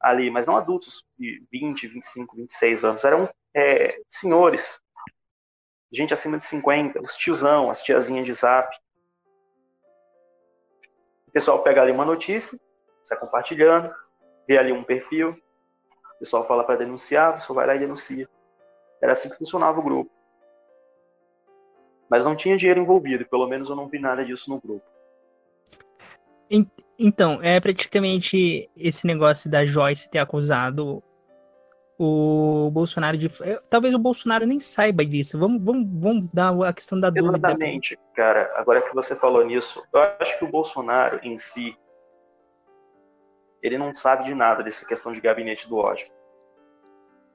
[0.00, 4.82] ali, mas não adultos de 20, 25, 26 anos, eram é, senhores,
[5.92, 8.74] gente acima de 50, os tiozão, as tiazinhas de zap.
[11.30, 12.58] O pessoal pega ali uma notícia,
[13.04, 13.94] está compartilhando,
[14.48, 15.30] vê ali um perfil,
[16.16, 18.28] o pessoal fala para denunciar, o pessoal vai lá e denuncia.
[19.00, 20.10] Era assim que funcionava o grupo.
[22.10, 24.84] Mas não tinha dinheiro envolvido, pelo menos eu não vi nada disso no grupo.
[26.98, 31.00] Então, é praticamente esse negócio da Joyce ter acusado
[32.02, 33.28] o Bolsonaro de.
[33.68, 35.38] Talvez o Bolsonaro nem saiba disso.
[35.38, 37.36] Vamos, vamos, vamos dar a questão da dúvida.
[37.36, 38.50] Exatamente, cara.
[38.54, 41.76] Agora que você falou nisso, eu acho que o Bolsonaro em si,
[43.62, 46.10] ele não sabe de nada dessa questão de gabinete do ódio.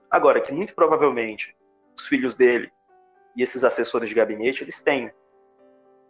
[0.10, 1.56] Agora, que muito provavelmente
[1.96, 2.72] os filhos dele
[3.36, 5.12] e esses assessores de gabinete, eles têm.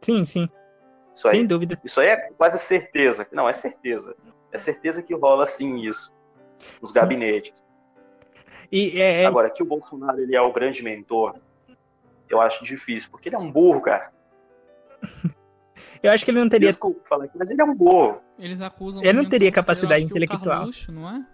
[0.02, 0.48] Sim, sim.
[1.14, 1.78] Isso aí, Sem dúvida.
[1.84, 3.28] isso aí é quase certeza.
[3.34, 4.16] Não, é certeza.
[4.50, 6.14] É certeza que rola sim isso
[6.82, 7.00] nos Sim.
[7.00, 7.62] gabinetes.
[8.72, 11.36] E é, é- Agora, que o Bolsonaro ele é o grande mentor,
[12.30, 14.12] eu acho difícil, porque ele é um burro, cara.
[16.02, 16.70] eu acho que ele não teria.
[16.70, 18.22] Desculpa falar aqui, mas ele é um burro.
[18.40, 19.04] Eles acusam.
[19.04, 20.42] Ele não teria capacidade intelectual.
[20.60, 21.26] Carluxo, não é?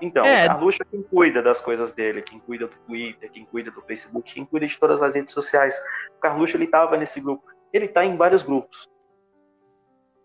[0.00, 0.44] Então, É.
[0.44, 3.80] o Carluxo é quem cuida das coisas dele, quem cuida do Twitter, quem cuida do
[3.82, 5.80] Facebook, quem cuida de todas as redes sociais.
[6.16, 7.44] O Carluxo, ele tava nesse grupo.
[7.72, 8.90] Ele tá em vários grupos.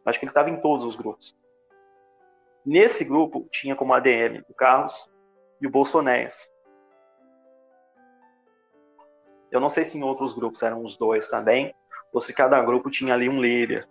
[0.06, 1.36] Acho que ele tava em todos os grupos.
[2.66, 5.10] Nesse grupo, tinha como ADM o Carlos
[5.60, 6.52] e o Bolsonéias.
[9.52, 11.74] Eu não sei se em outros grupos eram os dois também,
[12.14, 13.88] ou se cada grupo tinha ali um líder.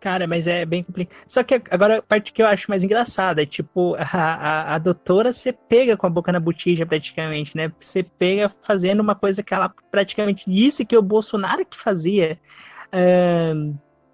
[0.00, 1.18] Cara, mas é bem complicado.
[1.26, 4.78] Só que agora a parte que eu acho mais engraçada é tipo, a, a, a
[4.78, 7.70] doutora você pega com a boca na botija praticamente, né?
[7.78, 12.38] Você pega fazendo uma coisa que ela praticamente disse que o Bolsonaro que fazia.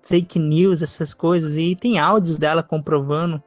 [0.07, 3.43] Fake news, essas coisas, e tem áudios dela comprovando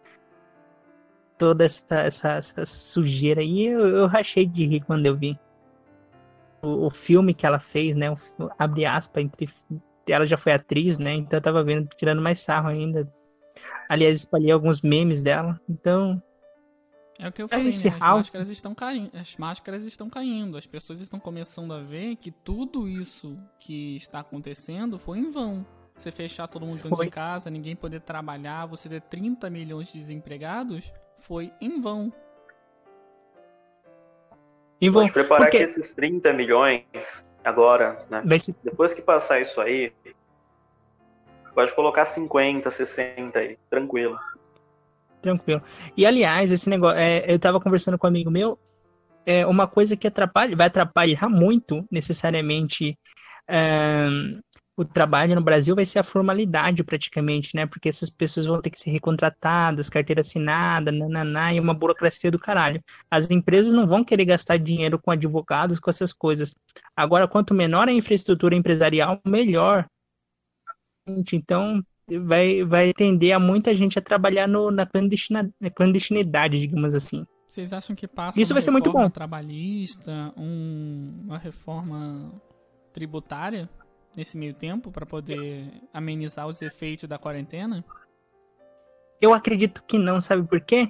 [1.37, 3.65] toda essa, essa, essa sujeira aí.
[3.65, 5.39] Eu, eu rachei de rir quando eu vi.
[6.61, 8.11] O, o filme que ela fez, né?
[8.11, 8.15] O,
[8.59, 9.47] abre aspas, entre
[10.07, 11.13] ela já foi atriz, né?
[11.13, 13.11] Então eu tava vendo, tirando mais sarro ainda.
[13.87, 15.59] Aliás, espalhei alguns memes dela.
[15.69, 16.21] Então.
[17.17, 17.71] É o que eu falei, né?
[17.71, 19.11] As máscaras estão caindo.
[19.13, 20.57] As máscaras estão caindo.
[20.57, 25.65] As pessoas estão começando a ver que tudo isso que está acontecendo foi em vão.
[25.99, 29.99] Você fechar todo mundo dentro de casa, ninguém poder trabalhar, você ter 30 milhões de
[29.99, 32.13] desempregados, foi em vão.
[34.79, 35.01] Em vão.
[35.01, 35.57] Pode preparar Porque...
[35.57, 38.23] que esses 30 milhões agora, né?
[38.39, 38.55] Se...
[38.63, 39.91] Depois que passar isso aí,
[41.53, 44.17] pode colocar 50, 60 aí, tranquilo.
[45.21, 45.61] Tranquilo.
[45.97, 48.57] E aliás, esse negócio, é, eu tava conversando com um amigo meu,
[49.25, 52.97] é uma coisa que atrapalha, vai atrapalhar muito necessariamente
[53.49, 54.07] é,
[54.79, 57.65] o trabalho no Brasil vai ser a formalidade praticamente, né?
[57.65, 62.39] Porque essas pessoas vão ter que ser recontratadas, carteira assinada, nananá, e uma burocracia do
[62.39, 62.81] caralho.
[63.11, 66.55] As empresas não vão querer gastar dinheiro com advogados, com essas coisas.
[66.95, 69.85] Agora, quanto menor a infraestrutura empresarial, melhor.
[71.33, 71.83] Então,
[72.23, 74.87] vai, vai tender a muita gente a trabalhar no, na,
[75.75, 77.25] clandestinidade, digamos assim.
[77.49, 79.09] Vocês acham que passa Isso vai ser muito bom.
[79.09, 82.31] trabalhista, um, uma reforma
[82.93, 83.69] tributária?
[84.15, 87.83] Nesse meio tempo para poder amenizar os efeitos da quarentena?
[89.21, 90.87] Eu acredito que não, sabe por quê?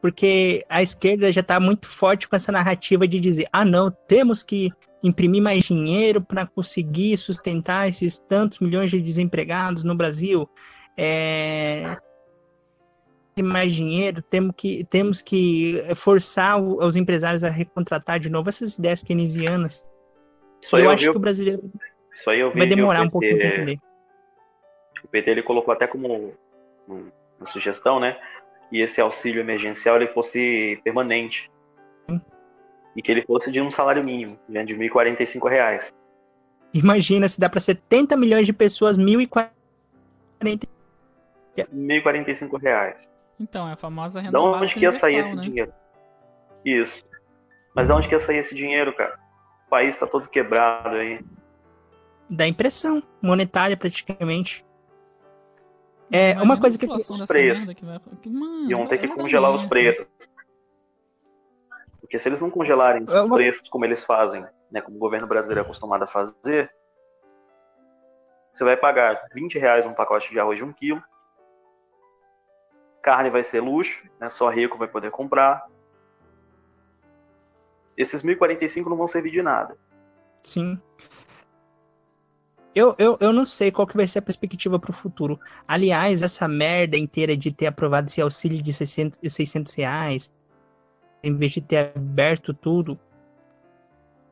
[0.00, 4.42] Porque a esquerda já está muito forte com essa narrativa de dizer: ah, não, temos
[4.42, 4.70] que
[5.02, 10.48] imprimir mais dinheiro para conseguir sustentar esses tantos milhões de desempregados no Brasil.
[10.96, 11.96] É,
[13.42, 19.02] mais dinheiro, temos que, temos que forçar os empresários a recontratar de novo essas ideias
[19.02, 19.86] keynesianas.
[20.72, 21.70] Eu, eu acho que o brasileiro
[22.26, 23.78] eu Vai demorar PT, um pouquinho pra entender.
[25.02, 26.34] O PT ele colocou até como
[26.86, 28.18] uma sugestão, né?
[28.68, 31.50] Que esse auxílio emergencial ele fosse permanente.
[32.08, 32.20] Hum.
[32.94, 35.94] E que ele fosse de um salário mínimo, né, de 1.045 reais.
[36.74, 39.50] Imagina se dá para 70 milhões de pessoas, R$ 1.040.
[41.56, 42.96] 1.045 reais.
[43.38, 45.42] Então, é a famosa renda Da onde que ia sair esse né?
[45.42, 45.72] dinheiro?
[46.64, 47.04] Isso.
[47.74, 49.18] Mas de onde que ia sair esse dinheiro, cara?
[49.70, 51.24] O país tá todo quebrado aí
[52.30, 54.64] da impressão monetária, praticamente.
[56.12, 56.86] É uma coisa que.
[56.86, 57.74] Os preços.
[57.74, 58.00] Que vai...
[58.26, 60.06] mano, Iam ter que congelar os preços.
[62.00, 63.36] Porque se eles não congelarem os uma...
[63.36, 66.72] preços como eles fazem, né, como o governo brasileiro é acostumado a fazer,
[68.52, 71.02] você vai pagar 20 reais um pacote de arroz de um quilo.
[73.02, 75.64] Carne vai ser luxo, né, só rico vai poder comprar.
[78.00, 79.76] Esses 1.045 não vão servir de nada.
[80.42, 80.78] Sim.
[82.74, 85.38] Eu, eu, eu não sei qual que vai ser a perspectiva para o futuro.
[85.66, 90.32] Aliás, essa merda inteira de ter aprovado esse auxílio de 600, 600 reais,
[91.22, 92.98] em vez de ter aberto tudo,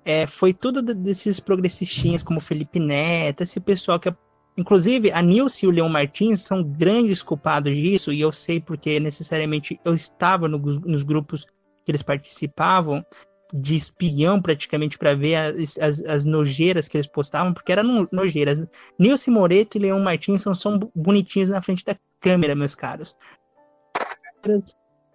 [0.05, 4.15] é, foi tudo desses progressistinhas como Felipe Neto, esse pessoal que...
[4.57, 8.99] Inclusive, a Nilce e o Leon Martins são grandes culpados disso, e eu sei porque
[8.99, 11.45] necessariamente eu estava no, nos grupos
[11.85, 13.05] que eles participavam,
[13.53, 18.63] de espião praticamente para ver as, as, as, nojeiras que eles postavam, porque eram nojeiras.
[18.99, 23.17] Nilce Moreto e Leon Martins são, são bonitinhos na frente da câmera, meus caros.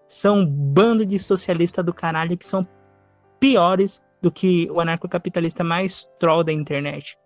[0.07, 2.67] São um bando de socialista do caralho que são
[3.39, 7.17] piores do que o anarcocapitalista mais troll da internet.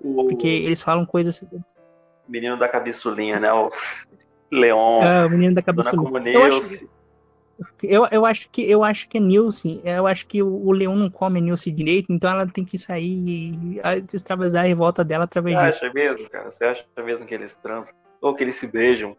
[0.00, 0.26] O...
[0.26, 1.46] Porque eles falam coisas.
[2.28, 3.52] Menino da cabeçulinha, né?
[3.52, 3.70] O
[4.50, 5.00] Leon.
[5.02, 6.32] Ah, o menino da cabeçulinha.
[6.32, 6.86] Eu acho,
[7.82, 9.82] eu, eu acho que eu acho que é Nilce.
[9.84, 12.78] Eu acho que o, o leão não come a Nilce direito, então ela tem que
[12.78, 13.80] sair e
[14.12, 15.84] extravasar a revolta dela através Você disso.
[15.84, 16.50] acha mesmo, cara?
[16.50, 17.94] Você acha mesmo que eles transam?
[18.20, 19.16] Ou que eles se beijam?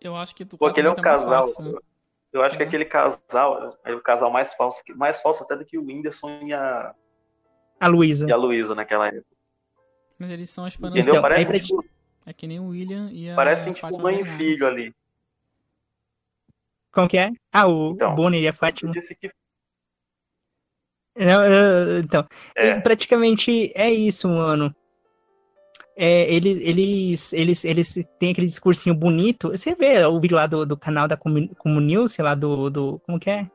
[0.00, 1.46] Eu acho que tu Pô, aquele é um casal.
[2.32, 2.58] Eu acho é.
[2.58, 6.30] que aquele casal é o casal mais falso, mais falso até do que o Whindersson
[6.46, 6.94] e a.
[7.78, 8.28] A Luísa.
[8.28, 9.24] E a Luísa naquela época.
[10.18, 11.14] Mas eles são as Entendeu?
[11.14, 11.84] Então, Parece, é, tipo,
[12.26, 13.34] é que nem o William e a.
[13.34, 14.94] Parecem tipo mãe e filho ali.
[16.92, 17.30] Como que é?
[17.52, 18.92] Ah, o então, Bonner e a Fátima.
[18.92, 19.30] Disse que...
[22.04, 22.26] então,
[22.56, 22.80] é.
[22.80, 24.74] praticamente é isso, mano.
[25.96, 29.50] É, eles, eles, eles, eles têm aquele discursinho bonito.
[29.50, 32.98] Você vê o vídeo lá do, do canal da Comunilce, lá do, do.
[33.00, 33.46] Como que é?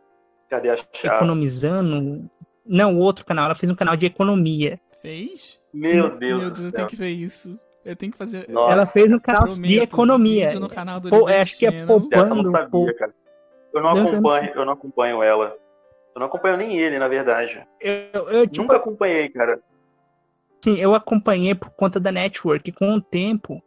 [0.50, 1.16] Cadê a chave?
[1.16, 2.30] Economizando.
[2.66, 3.46] Não, o outro canal.
[3.46, 4.80] Ela fez um canal de economia.
[5.02, 5.60] Fez?
[5.74, 6.42] Meu Deus.
[6.42, 7.60] Meu Deus, eu tenho que ver isso.
[7.84, 8.50] Eu tenho que fazer.
[8.50, 8.74] Nossa.
[8.74, 10.60] Ela fez no canal Prometo, de economia.
[10.60, 12.16] No canal do Pô, acho que é poupando.
[12.16, 13.14] eu não sabia, cara.
[13.76, 15.58] Eu não Deus acompanho, eu não acompanho ela.
[16.16, 17.68] Eu não acompanho nem ele, na verdade.
[17.82, 19.60] Eu, eu tipo, Nunca acompanhei, cara.
[20.64, 22.72] Sim, eu acompanhei por conta da network.
[22.72, 23.62] Com o tempo,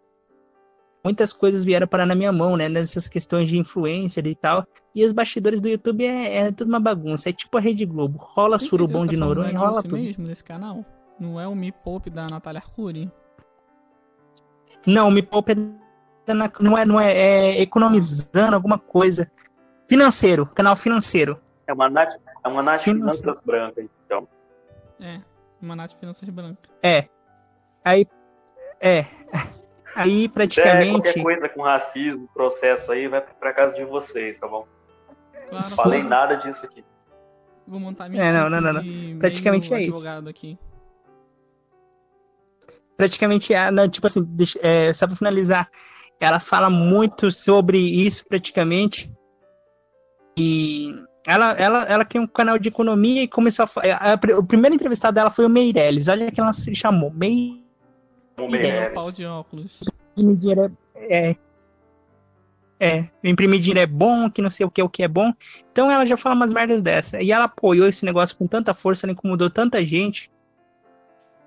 [1.05, 2.71] muitas coisas vieram parar na minha mão, né?
[2.71, 4.67] Nessas questões de influencer e tal.
[4.95, 7.29] E os bastidores do YouTube é, é tudo uma bagunça.
[7.29, 8.17] É tipo a Rede Globo.
[8.19, 9.99] Rola surubom tá de Noronha, rola tudo.
[9.99, 10.83] mesmo nesse canal?
[11.21, 13.13] Não é o Me Poupe da Natália Arcuri?
[14.87, 15.55] Não, Me Poupe é
[16.61, 19.31] não é, não é, é economizando alguma coisa.
[19.89, 21.41] Financeiro, canal financeiro.
[21.66, 22.14] É uma Nath,
[22.45, 24.28] é uma Nath Finanças Branca, então.
[25.01, 25.20] É,
[25.61, 26.68] uma Nath Finanças Branca.
[26.82, 27.09] É.
[27.84, 28.07] Aí,
[28.80, 29.07] é.
[29.97, 30.91] Aí praticamente.
[30.91, 34.66] É, qualquer coisa com racismo, processo aí, vai pra casa de vocês, tá bom?
[35.32, 36.84] Claro, não falei nada disso aqui.
[37.66, 39.18] Vou montar minha é, não, não, não, não.
[39.18, 40.07] Praticamente é isso.
[40.09, 40.59] Aqui.
[42.97, 45.70] Praticamente é, não, tipo assim, deixa, é, só pra finalizar,
[46.20, 49.11] ela fala muito sobre isso praticamente.
[50.39, 50.95] E
[51.26, 54.76] ela, ela, ela tem um canal de economia e começou a, a, a, o primeiro
[54.76, 56.09] entrevistado dela foi o Meirelles.
[56.09, 57.62] Olha que ela se chamou, Meirelles.
[58.39, 58.95] Meirelles.
[58.95, 59.80] Pau de óculos.
[60.95, 61.36] É,
[62.80, 65.32] é, imprimir dinheiro é bom, que não sei o que, o que é bom.
[65.72, 67.20] Então ela já fala umas merdas dessa.
[67.20, 70.30] E ela apoiou esse negócio com tanta força, ela incomodou tanta gente.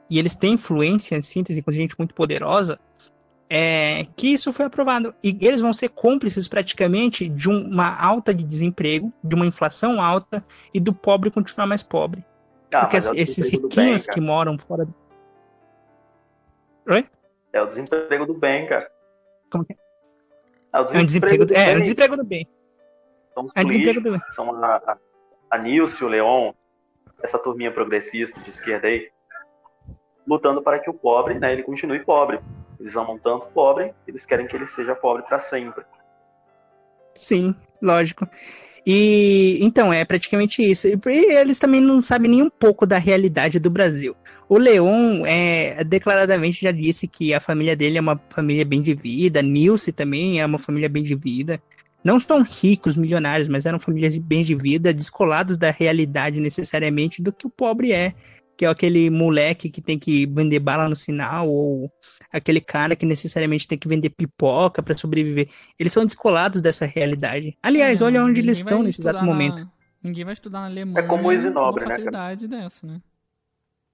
[0.09, 2.79] E eles têm influência em síntese com gente muito poderosa.
[3.53, 5.13] É, que isso foi aprovado.
[5.21, 10.41] E eles vão ser cúmplices praticamente de uma alta de desemprego, de uma inflação alta
[10.73, 12.23] e do pobre continuar mais pobre.
[12.73, 14.95] Ah, Porque é esses riquinhos bem, que moram fora do.
[16.89, 17.05] Oi?
[17.51, 18.89] É o desemprego do bem, cara.
[19.51, 19.75] Como que é?
[20.71, 22.47] É o desemprego, é, do, é, o desemprego do bem.
[23.33, 24.21] São os é desemprego do bem.
[24.29, 24.97] São a, a,
[25.49, 26.53] a Nilce, o Leon,
[27.21, 29.09] essa turminha progressista de esquerda aí,
[30.25, 32.39] lutando para que o pobre, né, ele continue pobre.
[32.81, 35.85] Eles amam tanto o pobre, eles querem que ele seja pobre para sempre.
[37.13, 38.27] Sim, lógico.
[38.85, 40.87] E então é praticamente isso.
[40.87, 40.99] E,
[41.35, 44.15] eles também não sabem nem um pouco da realidade do Brasil.
[44.49, 48.95] O Leon é, declaradamente já disse que a família dele é uma família bem de
[48.95, 51.61] vida, Nilce também é uma família bem de vida.
[52.03, 57.31] Não são ricos, milionários, mas eram famílias bem de vida, descolados da realidade necessariamente do
[57.31, 58.15] que o pobre é
[58.61, 61.91] que é aquele moleque que tem que vender bala no sinal, ou
[62.31, 65.49] aquele cara que necessariamente tem que vender pipoca para sobreviver.
[65.79, 67.57] Eles são descolados dessa realidade.
[67.63, 69.23] Aliás, é, olha onde eles estão nesse exato na...
[69.23, 69.67] momento.
[70.03, 73.01] Ninguém vai estudar na Alemanha é como o Isinobre, uma né, facilidade né, dessa, né?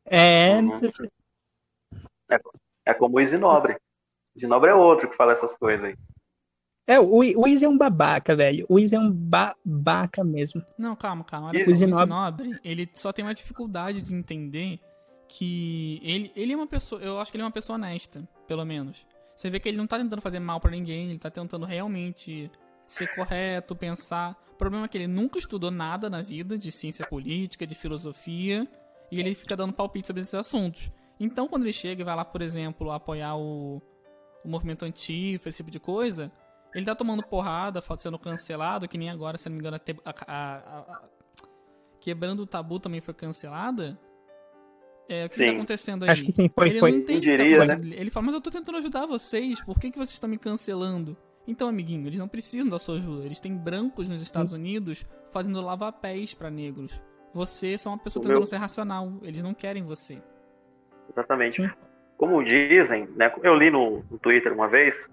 [0.06, 0.60] É...
[2.30, 2.40] É...
[2.88, 3.78] É como o Isinobre.
[4.36, 5.96] Isinobre é outro que fala essas coisas aí.
[6.88, 8.66] É, o, o Izzy é um babaca, velho.
[8.70, 10.64] O Izzy é um babaca mesmo.
[10.78, 11.50] Não, calma, calma.
[11.50, 14.80] Olha só, o Zinobre, ele só tem uma dificuldade de entender
[15.28, 18.64] que ele, ele é uma pessoa, eu acho que ele é uma pessoa honesta, pelo
[18.64, 19.06] menos.
[19.36, 22.50] Você vê que ele não tá tentando fazer mal para ninguém, ele tá tentando realmente
[22.88, 24.42] ser correto, pensar.
[24.54, 28.66] O problema é que ele nunca estudou nada na vida de ciência política, de filosofia,
[29.12, 30.90] e ele fica dando palpite sobre esses assuntos.
[31.20, 33.82] Então, quando ele chega e vai lá, por exemplo, apoiar o,
[34.44, 36.32] o movimento antifa, esse tipo de coisa,
[36.78, 40.58] ele tá tomando porrada, sendo cancelado, que nem agora, se não me engano, a, a,
[40.78, 41.02] a,
[42.00, 44.00] Quebrando o Tabu também foi cancelada.
[45.10, 46.10] É, o que, que tá acontecendo aí?
[46.12, 46.70] Acho que sim, foi.
[46.70, 46.92] Ele foi.
[46.92, 47.96] não entende diria, tá né?
[47.96, 51.18] Ele fala, mas eu tô tentando ajudar vocês, por que, que vocês estão me cancelando?
[51.48, 53.26] Então, amiguinho, eles não precisam da sua ajuda.
[53.26, 54.58] Eles têm brancos nos Estados sim.
[54.58, 57.02] Unidos fazendo lava-pés para negros.
[57.34, 58.46] Você é só uma pessoa o tentando meu...
[58.46, 59.14] ser racional.
[59.24, 60.22] Eles não querem você.
[61.10, 61.56] Exatamente.
[61.56, 61.70] Sim.
[62.18, 63.34] Como dizem, né?
[63.42, 65.04] Eu li no, no Twitter uma vez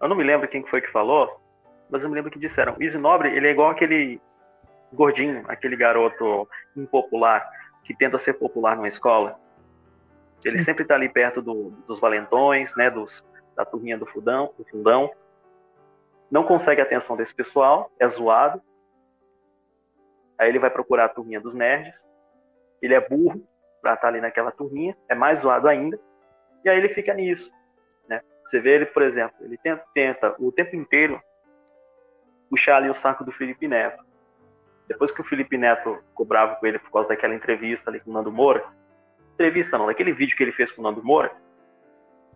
[0.00, 1.40] eu não me lembro quem foi que falou,
[1.90, 4.20] mas eu me lembro que disseram: Nobre, ele é igual aquele
[4.92, 7.48] gordinho, aquele garoto impopular
[7.84, 9.38] que tenta ser popular numa escola.
[10.44, 10.64] Ele Sim.
[10.64, 13.24] sempre está ali perto do, dos valentões, né, dos,
[13.54, 15.10] da turminha do fundão, do fundão.
[16.30, 18.60] Não consegue a atenção desse pessoal, é zoado.
[20.38, 22.06] Aí ele vai procurar a turminha dos nerds.
[22.82, 23.42] Ele é burro
[23.80, 25.98] para estar tá ali naquela turminha, é mais zoado ainda.
[26.64, 27.50] E aí ele fica nisso.
[28.46, 31.20] Você vê ele, por exemplo, ele tenta, tenta o tempo inteiro
[32.48, 34.04] puxar ali o saco do Felipe Neto.
[34.86, 38.12] Depois que o Felipe Neto ficou bravo com ele por causa daquela entrevista ali com
[38.12, 38.64] o Nando Moura,
[39.34, 41.32] entrevista não, daquele vídeo que ele fez com o Nando Moura,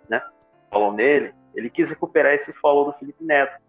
[0.09, 0.21] né?
[0.69, 3.63] Falou nele, ele quis recuperar esse follow do Felipe Neto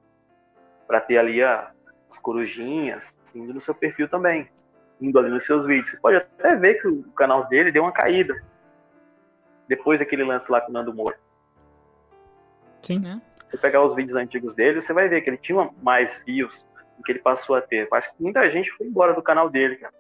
[0.88, 1.72] para ter ali a,
[2.10, 4.50] as corujinhas indo no seu perfil também,
[5.00, 5.92] indo ali nos seus vídeos.
[5.92, 8.34] Você pode até ver que o canal dele deu uma caída
[9.68, 11.20] depois daquele lance lá com o Nando Moura.
[12.82, 13.00] Sim.
[13.00, 13.22] Né?
[13.30, 16.66] Se você pegar os vídeos antigos dele, você vai ver que ele tinha mais views
[16.98, 17.88] do que ele passou a ter.
[17.92, 19.94] Acho que muita gente foi embora do canal dele, cara.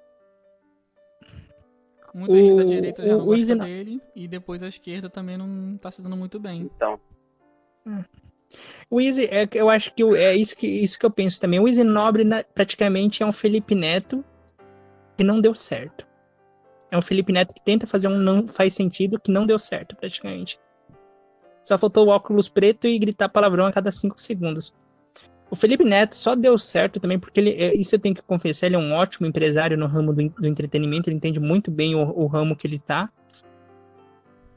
[2.13, 5.89] Muita gente da direita já não gosta dele e depois a esquerda também não tá
[5.89, 6.69] se dando muito bem.
[6.75, 6.99] Então.
[8.89, 11.59] O Easy, é, eu acho que é isso que, isso que eu penso também.
[11.59, 14.23] O Easy Nobre praticamente é um Felipe Neto
[15.17, 16.05] que não deu certo.
[16.89, 19.95] É um Felipe Neto que tenta fazer um não faz sentido que não deu certo,
[19.95, 20.59] praticamente.
[21.63, 24.73] Só faltou o óculos preto e gritar palavrão a cada cinco segundos.
[25.49, 28.67] O Felipe Neto só deu certo também porque ele, é, isso eu tenho que confessar,
[28.67, 31.99] ele é um ótimo empresário no ramo do, do entretenimento, ele entende muito bem o,
[32.01, 33.11] o ramo que ele tá.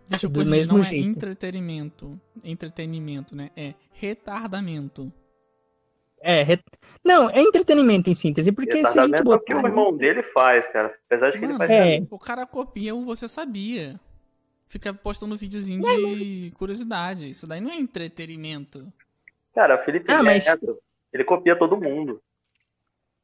[0.09, 1.05] Deixa eu do mesmo não é jeito.
[1.05, 3.51] é entretenimento, entretenimento, né?
[3.57, 5.13] É retardamento.
[6.21, 6.59] É, re...
[7.05, 9.35] não, é entretenimento em síntese, porque se a gente botar...
[9.35, 10.95] é o que o irmão dele faz, cara.
[11.07, 12.07] Apesar de que Mano, ele faz é.
[12.09, 14.01] O cara copia o Você Sabia.
[14.67, 17.31] Fica postando videozinho de curiosidade.
[17.31, 18.93] Isso daí não é entretenimento.
[19.55, 20.77] Cara, Felipe ah, Neto, mas...
[21.13, 22.21] ele copia todo mundo.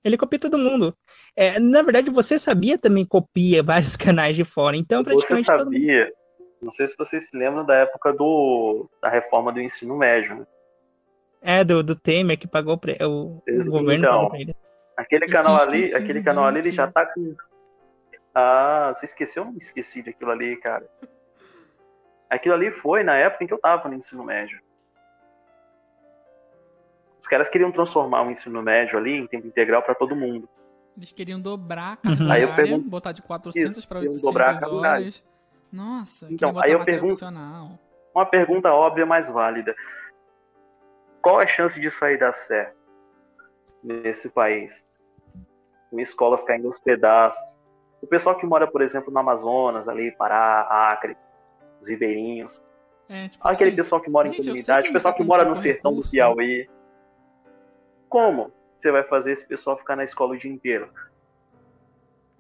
[0.02, 0.96] Ele copia todo mundo.
[1.36, 5.46] É, na verdade, você sabia também copia vários canais de fora, então praticamente.
[5.46, 6.06] Você sabia.
[6.06, 6.20] Todo...
[6.62, 10.36] Não sei se vocês se lembram da época do, da reforma do ensino médio.
[10.36, 10.46] Né?
[11.40, 12.98] É, do, do Temer que pagou pre...
[13.02, 14.30] o, o governo então,
[14.96, 17.34] Aquele canal ali, aquele canal ali, ele já tá com.
[18.34, 19.44] Ah, você esqueceu?
[19.44, 20.86] Eu não esqueci daquilo ali, cara.
[22.30, 24.60] Aquilo ali foi na época em que eu tava no ensino médio.
[27.20, 30.48] Os caras queriam transformar o ensino médio ali em tempo integral para todo mundo.
[30.96, 32.28] Eles queriam dobrar a carga uhum.
[32.28, 35.24] horária, pergunto, botar de 400 para 800 dobrar a horas.
[35.72, 37.24] Nossa, então, aí eu pergunto
[38.14, 39.74] uma pergunta óbvia, mais válida.
[41.22, 42.72] Qual a chance de sair da Sé
[43.82, 44.86] nesse país?
[45.90, 47.60] Com escolas caindo aos pedaços.
[48.02, 51.16] O pessoal que mora, por exemplo, no Amazonas, ali, Pará, Acre,
[51.80, 52.62] os ribeirinhos.
[53.08, 55.90] É, tipo Aquele assim, pessoal que mora em comunidade, o pessoal que mora no sertão
[55.90, 56.10] recurso.
[56.10, 56.68] do Piauí.
[58.08, 60.90] Como você vai fazer esse pessoal ficar na escola o dia inteiro?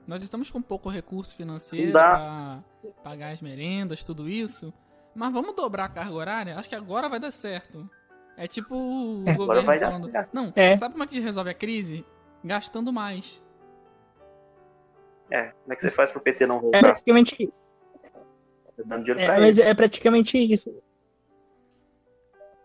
[0.06, 2.62] Nós estamos com pouco recurso financeiro para
[3.02, 4.72] pagar as merendas, tudo isso.
[5.14, 6.56] Mas vamos dobrar a carga horária?
[6.56, 7.88] Acho que agora vai dar certo.
[8.36, 10.10] É tipo o é, governo vai falando.
[10.10, 10.30] Dar certo.
[10.32, 10.76] Não, é.
[10.76, 12.04] sabe como é que resolve a crise?
[12.44, 13.42] Gastando mais.
[15.30, 16.78] É, como é que você faz pro PT não voltar?
[16.78, 17.52] É praticamente.
[18.88, 20.74] Tá é, mas é praticamente isso.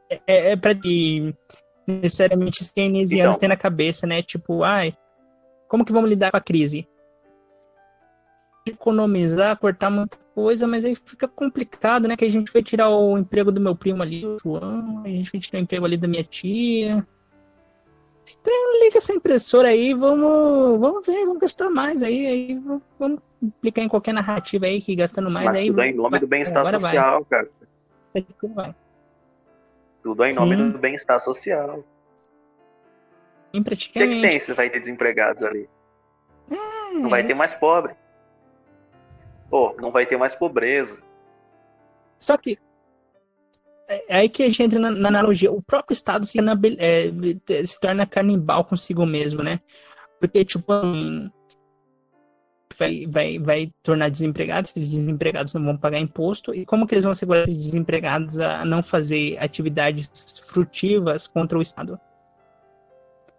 [0.09, 1.33] É, é, é pra que
[1.87, 4.21] necessariamente os keynesianos então, têm na cabeça, né?
[4.21, 4.95] Tipo, ai,
[5.67, 6.87] como que vamos lidar com a crise?
[8.65, 12.17] economizar, cortar muita coisa, mas aí fica complicado, né?
[12.17, 15.31] Que a gente vai tirar o emprego do meu primo ali, o João, a gente
[15.31, 17.05] vai tirar o emprego ali da minha tia.
[18.27, 22.61] Então liga essa impressora aí, vamos, vamos ver, vamos gastar mais aí, aí
[22.99, 23.19] vamos
[23.57, 25.67] aplicar em qualquer narrativa aí que gastando mais mas aí.
[25.67, 27.45] Tudo é em nome do bem-estar social, vai.
[27.45, 28.75] cara.
[30.01, 30.71] Tudo é em nome Sim.
[30.71, 31.83] do bem-estar social.
[33.53, 35.69] O que, que tem se vai ter desempregados ali?
[36.51, 37.95] É, Não vai ter mais pobre
[39.55, 41.01] pô, não vai ter mais pobreza.
[42.19, 42.57] Só que
[43.87, 45.51] é, é aí que a gente entra na, na analogia.
[45.51, 46.37] O próprio Estado se,
[46.79, 49.59] é, se torna canibal consigo mesmo, né?
[50.19, 50.71] Porque, tipo,
[52.77, 57.03] vai, vai, vai tornar desempregados, esses desempregados não vão pagar imposto, e como que eles
[57.03, 60.09] vão segurar esses desempregados a não fazer atividades
[60.47, 61.99] frutivas contra o Estado?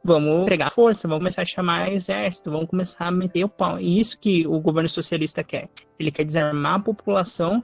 [0.07, 3.79] vamos pegar força, vamos começar a chamar exército, vamos começar a meter o pau.
[3.81, 5.69] E isso que o governo socialista quer.
[5.99, 7.63] Ele quer desarmar a população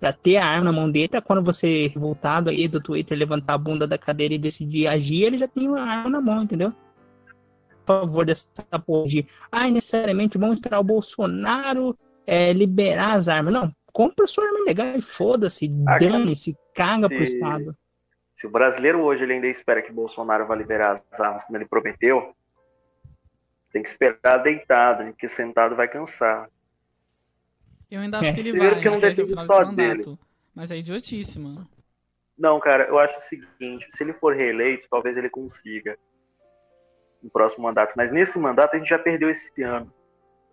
[0.00, 3.54] para ter a arma na mão dele, pra quando você, revoltado aí do Twitter, levantar
[3.54, 6.72] a bunda da cadeira e decidir agir, ele já tem a arma na mão, entendeu?
[7.84, 8.50] Por favor dessa
[8.84, 13.52] porra de, ai, necessariamente vamos esperar o Bolsonaro é, liberar as armas.
[13.52, 17.14] Não, compra sua arma legal e foda-se, dane-se, caga se...
[17.14, 17.76] pro Estado.
[18.36, 21.66] Se o brasileiro hoje ele ainda espera que Bolsonaro vá liberar as armas como ele
[21.66, 22.34] prometeu,
[23.72, 26.48] tem que esperar deitado, porque sentado vai cansar.
[27.94, 30.18] Eu ainda acho que ele Primeiro vai, que não depende só dele.
[30.54, 31.66] Mas é idiotíssimo.
[32.36, 35.96] Não, cara, eu acho o seguinte, se ele for reeleito, talvez ele consiga
[37.22, 37.94] no próximo mandato.
[37.96, 39.92] Mas nesse mandato a gente já perdeu esse ano.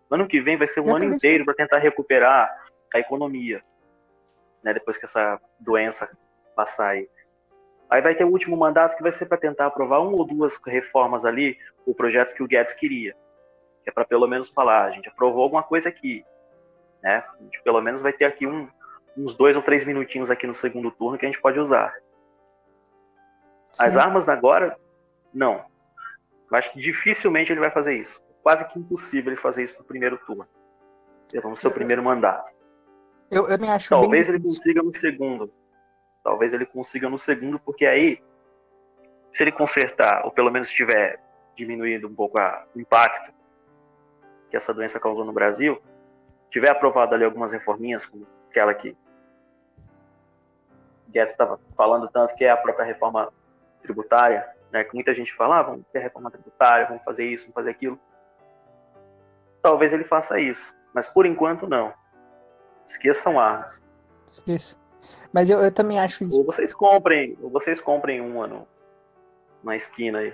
[0.09, 2.49] Ano que vem vai ser um já ano inteiro para tentar recuperar
[2.93, 3.63] a economia,
[4.63, 4.73] né?
[4.73, 6.09] Depois que essa doença
[6.55, 7.09] passar aí.
[7.89, 10.59] Aí vai ter o último mandato que vai ser para tentar aprovar uma ou duas
[10.65, 13.15] reformas ali, ou projetos que o Guedes queria.
[13.83, 16.23] Que é para pelo menos falar, a gente aprovou alguma coisa aqui.
[17.03, 17.23] Né?
[17.39, 18.67] A gente pelo menos vai ter aqui um,
[19.17, 21.93] uns dois ou três minutinhos aqui no segundo turno que a gente pode usar.
[23.71, 23.85] Sim.
[23.85, 24.77] As armas agora,
[25.33, 25.65] não.
[26.51, 28.21] Eu acho que dificilmente ele vai fazer isso.
[28.43, 30.47] Quase que impossível ele fazer isso no primeiro turno.
[31.43, 32.51] No seu primeiro mandato.
[33.29, 35.53] Eu, eu acho Talvez ele consiga no segundo.
[36.21, 38.21] Talvez ele consiga no segundo, porque aí,
[39.31, 41.19] se ele consertar, ou pelo menos estiver
[41.55, 43.33] diminuindo um pouco a, o impacto
[44.49, 45.81] que essa doença causou no Brasil,
[46.51, 48.95] tiver aprovado ali algumas reforminhas, como aquela que
[51.09, 53.33] Guedes estava falando tanto, que é a própria reforma
[53.81, 57.55] tributária, né, que muita gente fala, ah, vamos ter reforma tributária, vamos fazer isso, vamos
[57.55, 57.99] fazer aquilo.
[59.61, 61.93] Talvez ele faça isso, mas por enquanto não.
[62.85, 63.85] Esqueçam armas.
[64.27, 64.79] Esqueça.
[65.33, 66.39] Mas eu, eu também acho isso.
[66.39, 68.67] Ou vocês comprem, ou vocês comprem uma no,
[69.63, 70.33] na esquina aí.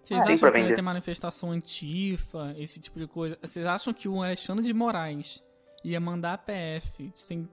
[0.00, 3.38] Vocês ah, acham que vai ter manifestação antifa, esse tipo de coisa?
[3.40, 5.43] Vocês acham que o Alexandre de Moraes
[5.84, 7.48] ia mandar a PF sem,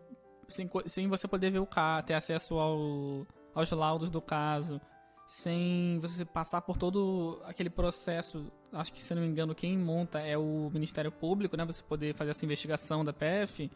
[0.47, 4.79] sem, sem você poder ver o caso, ter acesso ao, aos laudos do caso,
[5.27, 8.51] sem você passar por todo aquele processo.
[8.71, 11.65] Acho que, se não me engano, quem monta é o Ministério Público, né?
[11.65, 13.69] Você poder fazer essa investigação da PF.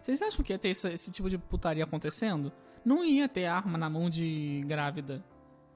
[0.00, 2.52] Vocês acham que ia ter esse, esse tipo de putaria acontecendo?
[2.84, 5.24] Não ia ter arma na mão de grávida.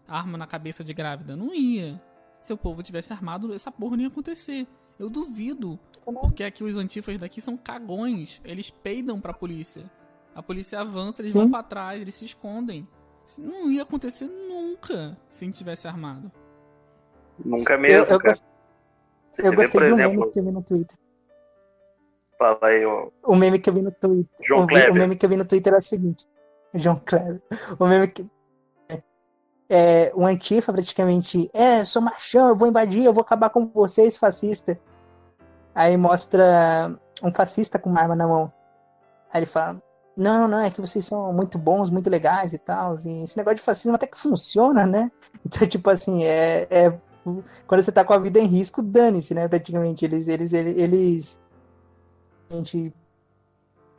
[0.07, 1.37] Arma na cabeça de grávida.
[1.37, 2.01] Não ia.
[2.41, 4.67] Se o povo tivesse armado, essa porra não ia acontecer.
[4.99, 5.79] Eu duvido.
[6.05, 8.41] Porque aqui os antifas daqui são cagões.
[8.45, 9.91] Eles peidam pra polícia.
[10.35, 11.41] A polícia avança, eles Sim.
[11.41, 12.89] vão pra trás, eles se escondem.
[13.25, 16.31] Isso não ia acontecer nunca se a gente tivesse armado.
[17.45, 18.05] Nunca mesmo.
[18.05, 18.45] Eu, eu, gost...
[19.39, 20.31] eu gostei de um exemplo...
[20.31, 20.97] que eu vi no Twitter.
[22.39, 23.11] Fala aí, ó.
[23.25, 24.47] O meme que eu vi no Twitter.
[24.47, 24.93] João o, Kleber.
[24.93, 26.25] o meme que eu vi no Twitter é o seguinte.
[26.75, 27.43] João Kleber.
[27.79, 28.27] O meme que.
[29.69, 31.51] É, o Antifa praticamente.
[31.53, 34.81] É, sou machão, eu vou invadir, eu vou acabar com vocês, fascista.
[35.75, 38.53] Aí mostra um fascista com uma arma na mão.
[39.33, 39.83] Aí ele fala:
[40.17, 42.95] Não, não, é que vocês são muito bons, muito legais e tal.
[42.95, 45.11] E esse negócio de fascismo até que funciona, né?
[45.45, 46.99] Então, tipo assim, é, é
[47.67, 49.49] quando você tá com a vida em risco, dane-se, né?
[49.49, 50.05] Praticamente.
[50.05, 51.41] Eles, eles, eles, eles
[52.51, 52.93] gente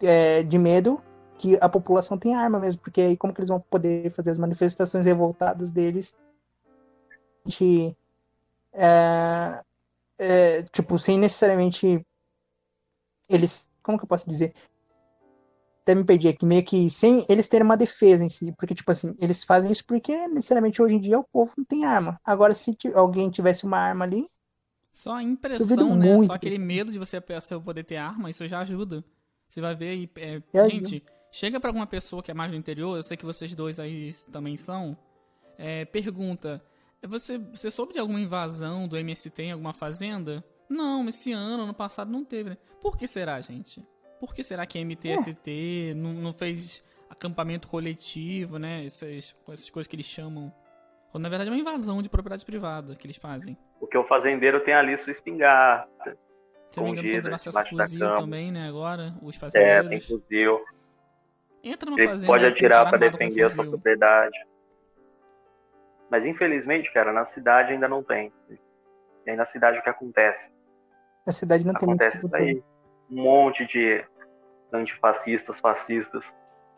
[0.01, 1.01] é, de medo
[1.37, 4.37] que a população tem arma mesmo, porque aí como que eles vão poder fazer as
[4.37, 6.15] manifestações revoltadas deles
[7.45, 7.95] de,
[8.73, 9.63] é,
[10.21, 12.05] é, tipo, sem necessariamente
[13.27, 14.53] eles, como que eu posso dizer?
[15.81, 18.91] Até me perdi aqui, meio que sem eles terem uma defesa em si, porque, tipo
[18.91, 22.21] assim, eles fazem isso porque necessariamente hoje em dia o povo não tem arma.
[22.23, 24.23] Agora, se alguém tivesse uma arma ali,
[24.93, 26.13] só a impressão, né?
[26.15, 26.31] Muito.
[26.31, 27.19] Só aquele medo de você
[27.63, 29.03] poder ter arma, isso já ajuda.
[29.49, 30.09] Você vai ver aí.
[30.17, 33.25] É, é gente, chega para alguma pessoa que é mais do interior, eu sei que
[33.25, 34.95] vocês dois aí também são.
[35.57, 36.61] É, pergunta:
[37.07, 40.43] você, você soube de alguma invasão do MST em alguma fazenda?
[40.69, 42.57] Não, esse ano, ano passado não teve, né?
[42.79, 43.85] Por que será, gente?
[44.19, 45.93] Por que será que a MTST é.
[45.93, 48.85] não, não fez acampamento coletivo, né?
[48.85, 50.53] Essas, essas coisas que eles chamam
[51.11, 53.57] quando na verdade é uma invasão de propriedade privada que eles fazem.
[53.79, 56.17] Porque o fazendeiro tem ali sua espingarda.
[56.67, 58.69] Se não me engano, tem acesso fuzil também, né?
[58.69, 59.87] Agora, os fazendeiros.
[59.87, 60.63] É, tem fuzil.
[61.61, 64.37] Entra no Ele pode atirar para defender a sua propriedade.
[66.11, 68.33] Mas infelizmente, cara, na cidade ainda não tem.
[69.25, 70.51] E aí na cidade o que acontece?
[71.25, 72.63] Na cidade não acontece tem muito aí
[73.09, 74.03] um monte de
[74.73, 76.35] antifascistas, fascistas,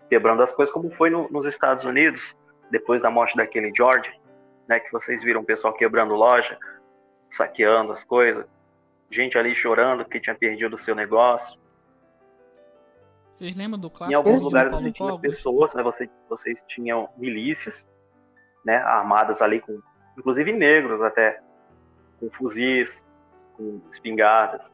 [0.07, 2.35] quebrando as coisas, como foi no, nos Estados Unidos,
[2.69, 4.11] depois da morte daquele George,
[4.67, 6.57] né, que vocês viram o pessoal quebrando loja,
[7.31, 8.45] saqueando as coisas,
[9.09, 11.59] gente ali chorando que tinha perdido o seu negócio.
[13.31, 14.11] Vocês lembram do clássico?
[14.11, 17.87] Em alguns lugares você tinha pessoas, né, vocês, vocês tinham milícias,
[18.65, 19.81] né, armadas ali com,
[20.17, 21.41] inclusive negros até,
[22.19, 23.03] com fuzis,
[23.55, 24.71] com espingardas.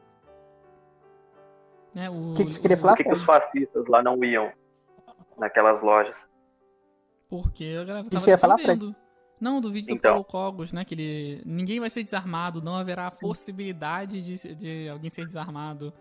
[1.96, 2.92] É, o que, que você queria falar?
[2.92, 4.52] Por que, que os fascistas lá não iam
[5.36, 6.28] naquelas lojas?
[7.28, 8.56] Porque a galera tava Isso ia falar,
[9.40, 10.10] não, do vídeo do então.
[10.12, 10.84] Paulo Cogos, né?
[10.84, 11.42] Que ele.
[11.46, 13.26] Ninguém vai ser desarmado, não haverá Sim.
[13.26, 15.92] possibilidade de, de alguém ser desarmado.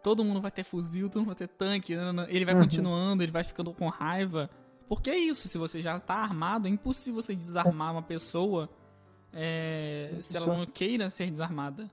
[0.00, 1.96] Todo mundo vai ter fuzil, todo mundo vai ter tanque.
[1.96, 2.26] Né, né, né.
[2.28, 2.60] Ele vai uhum.
[2.60, 4.48] continuando, ele vai ficando com raiva.
[4.88, 8.68] Porque é isso, se você já tá armado, é impossível você desarmar uma pessoa
[9.32, 11.90] é, se ela não queira ser desarmada.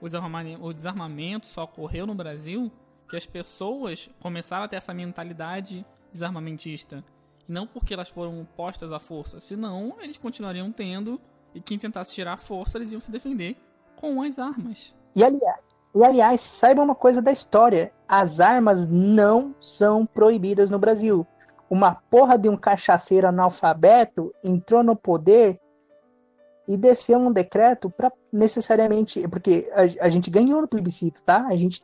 [0.00, 2.70] O desarmamento, o desarmamento só ocorreu no Brasil
[3.08, 7.04] que as pessoas começaram a ter essa mentalidade desarmamentista.
[7.48, 11.20] E não porque elas foram postas à força, senão eles continuariam tendo,
[11.54, 13.56] e quem tentasse tirar a força, eles iam se defender
[13.94, 14.94] com as armas.
[15.14, 15.60] E aliás,
[15.94, 21.26] e aliás, saiba uma coisa da história: as armas não são proibidas no Brasil.
[21.68, 25.58] Uma porra de um cachaceiro analfabeto entrou no poder
[26.68, 29.28] e desceu um decreto para necessariamente.
[29.28, 31.46] Porque a, a, gente ganhou no plebiscito, tá?
[31.48, 31.80] A gente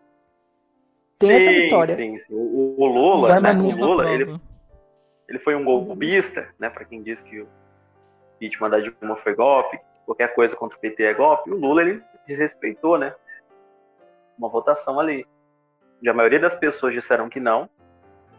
[1.19, 1.97] tem sim, essa vitória.
[1.97, 2.35] Sim, sim.
[2.35, 3.53] O, o Lula, né?
[3.53, 4.41] o Lula ele,
[5.29, 6.69] ele foi um golpista, né?
[6.69, 7.49] Para quem diz que o
[8.41, 11.51] vítima da Dilma foi golpe, qualquer coisa contra o PT é golpe.
[11.51, 13.15] O Lula ele desrespeitou, né?
[14.37, 15.27] Uma votação ali.
[16.03, 17.69] E a maioria das pessoas disseram que não,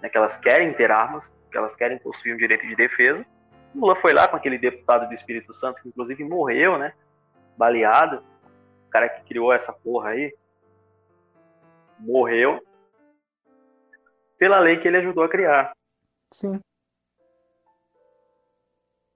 [0.04, 3.26] né, que elas querem ter armas, que elas querem possuir um direito de defesa.
[3.74, 6.94] O Lula foi lá com aquele deputado do Espírito Santo, que inclusive morreu, né?
[7.58, 8.22] Baleado.
[8.86, 10.36] O cara que criou essa porra aí
[11.98, 12.62] morreu.
[14.38, 15.72] pela lei que ele ajudou a criar.
[16.30, 16.60] Sim.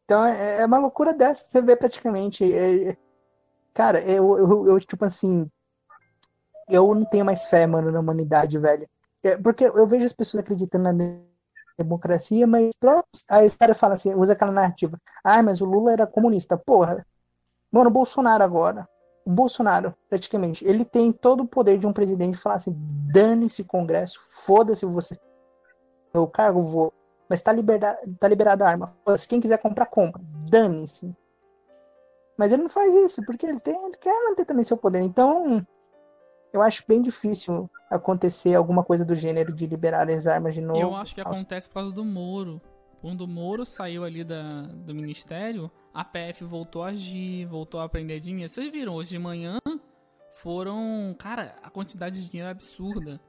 [0.05, 2.45] Então é, é uma loucura dessa, você vê praticamente.
[2.45, 2.97] É, é,
[3.73, 5.51] cara, eu, eu, eu, tipo assim.
[6.69, 8.87] Eu não tenho mais fé, mano, na humanidade, velho.
[9.27, 11.19] É, porque eu vejo as pessoas acreditando na
[11.77, 12.71] democracia, mas
[13.29, 14.97] aí esse cara fala assim, usa aquela narrativa.
[15.23, 16.57] Ah, mas o Lula era comunista.
[16.57, 17.05] Porra.
[17.71, 18.87] Mano, o Bolsonaro agora.
[19.25, 22.73] O Bolsonaro, praticamente, ele tem todo o poder de um presidente falar assim:
[23.11, 25.19] dane-se Congresso, foda-se você.
[26.13, 26.93] O cargo, vou.
[27.29, 28.97] Mas tá, liberada, tá liberada a arma.
[29.27, 30.21] Quem quiser comprar, compra.
[30.49, 31.13] Dane-se.
[32.37, 35.01] Mas ele não faz isso, porque ele, tem, ele quer manter também seu poder.
[35.01, 35.61] Então,
[36.57, 40.79] eu acho bem difícil acontecer alguma coisa do gênero de liberar as armas de novo.
[40.79, 42.61] Eu acho que acontece por causa do Moro.
[42.99, 47.83] Quando o Moro saiu ali da, do ministério, a PF voltou a agir, voltou a
[47.83, 48.49] aprender dinheiro.
[48.49, 49.59] Vocês viram, hoje de manhã
[50.33, 51.15] foram.
[51.17, 53.21] Cara, a quantidade de dinheiro é absurda.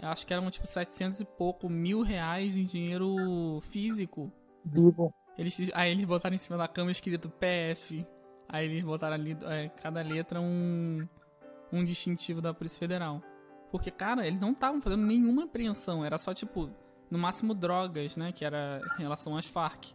[0.00, 4.32] Eu acho que eram tipo 700 e pouco mil reais em dinheiro físico.
[4.64, 5.14] Vivo.
[5.38, 8.04] Eles, aí eles botaram em cima da cama escrito PF.
[8.48, 11.06] Aí eles botaram ali, é, cada letra um,
[11.72, 13.22] um distintivo da Polícia Federal.
[13.70, 16.04] Porque, cara, eles não estavam fazendo nenhuma apreensão.
[16.04, 16.70] Era só, tipo,
[17.10, 18.32] no máximo drogas, né?
[18.32, 19.92] Que era em relação às Farc.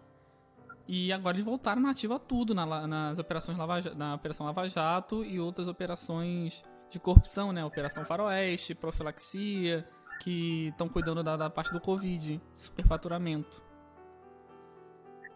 [0.88, 5.24] E agora eles voltaram na ativa tudo na, nas operações Lava, na Operação Lava Jato
[5.24, 7.64] e outras operações de corrupção, né?
[7.64, 9.88] Operação Faroeste, profilaxia,
[10.20, 13.62] que estão cuidando da, da, parte do Covid, superfaturamento.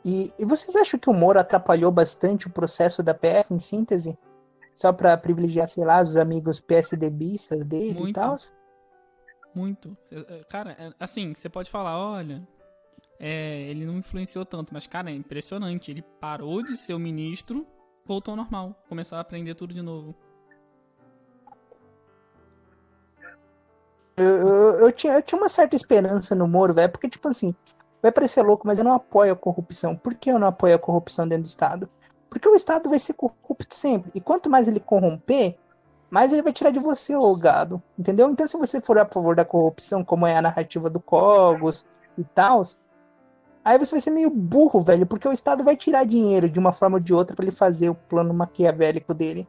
[0.03, 4.17] E, e vocês acham que o Moro atrapalhou bastante o processo da PF, em síntese?
[4.75, 8.09] Só para privilegiar, sei lá, os amigos PSDBistas dele Muito.
[8.09, 8.35] e tal?
[9.53, 9.95] Muito.
[10.11, 12.47] É, cara, é, assim, você pode falar, olha,
[13.19, 15.91] é, ele não influenciou tanto, mas, cara, é impressionante.
[15.91, 17.65] Ele parou de ser o ministro,
[18.05, 20.15] voltou ao normal, começou a aprender tudo de novo.
[24.17, 27.55] Eu, eu, eu, tinha, eu tinha uma certa esperança no Moro, velho, porque, tipo assim,
[28.01, 29.95] vai parecer louco, mas eu não apoio a corrupção.
[29.95, 31.89] Por que eu não apoio a corrupção dentro do Estado?
[32.33, 34.11] Porque o Estado vai ser corrupto sempre.
[34.15, 35.55] E quanto mais ele corromper,
[36.09, 37.79] mais ele vai tirar de você o gado.
[37.97, 38.27] Entendeu?
[38.27, 41.85] Então, se você for a favor da corrupção, como é a narrativa do Cogos
[42.17, 42.63] e tal,
[43.63, 46.73] aí você vai ser meio burro, velho, porque o Estado vai tirar dinheiro de uma
[46.73, 49.47] forma ou de outra para ele fazer o plano maquiavélico dele.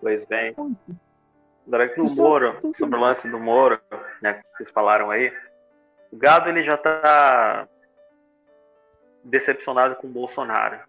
[0.00, 0.56] Pois bem.
[1.68, 2.76] Agora que o Isso Moro, é...
[2.76, 3.80] sobre o lance do Moro,
[4.20, 5.32] né, que vocês falaram aí,
[6.10, 7.68] o gado ele já tá
[9.22, 10.80] decepcionado com o Bolsonaro.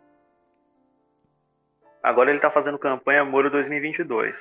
[2.05, 4.37] Agora ele tá fazendo campanha Moro 2022.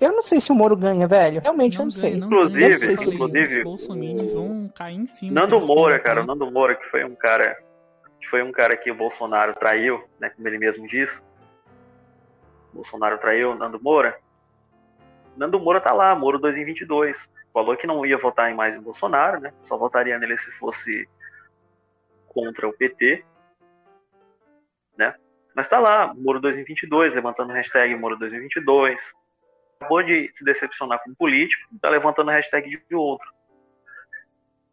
[0.00, 1.38] Eu não sei se o Moro ganha, velho.
[1.42, 2.18] Realmente não eu não ganha, sei.
[2.18, 5.38] Não inclusive, não sei se inclusive os bolsominions vão cair em cima.
[5.38, 7.62] Nando Moura, cara, o Nando Moura que foi um cara
[8.18, 11.20] que foi um cara que o Bolsonaro traiu, né, como ele mesmo disse.
[12.72, 14.18] Bolsonaro traiu Nando Moura.
[15.36, 17.18] Nando Moura tá lá, Moro 2022.
[17.52, 19.52] Falou que não ia votar em mais em Bolsonaro, né?
[19.64, 21.06] Só votaria nele se fosse
[22.28, 23.22] contra o PT,
[24.96, 25.14] né?
[25.54, 29.00] Mas tá lá, Moro 2022, levantando hashtag Moro 2022.
[29.80, 33.28] Acabou de se decepcionar com um político, tá levantando hashtag de outro.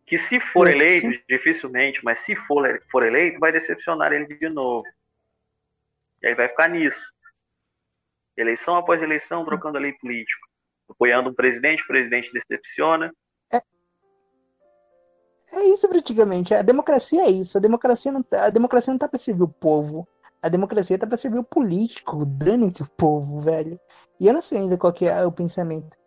[0.05, 4.85] Que se for eleito, dificilmente, mas se for, for eleito, vai decepcionar ele de novo.
[6.21, 7.13] E aí vai ficar nisso
[8.41, 10.47] eleição após eleição, trocando a lei política,
[10.89, 13.13] apoiando um presidente, o presidente decepciona.
[15.51, 16.53] É, é isso praticamente.
[16.53, 17.57] A democracia é isso.
[17.57, 20.07] A democracia não, tá, a democracia não tá para servir o povo.
[20.41, 22.25] A democracia tá para servir o político.
[22.25, 23.79] Dane-se o povo, velho.
[24.19, 25.97] E eu não sei ainda qual que é o pensamento.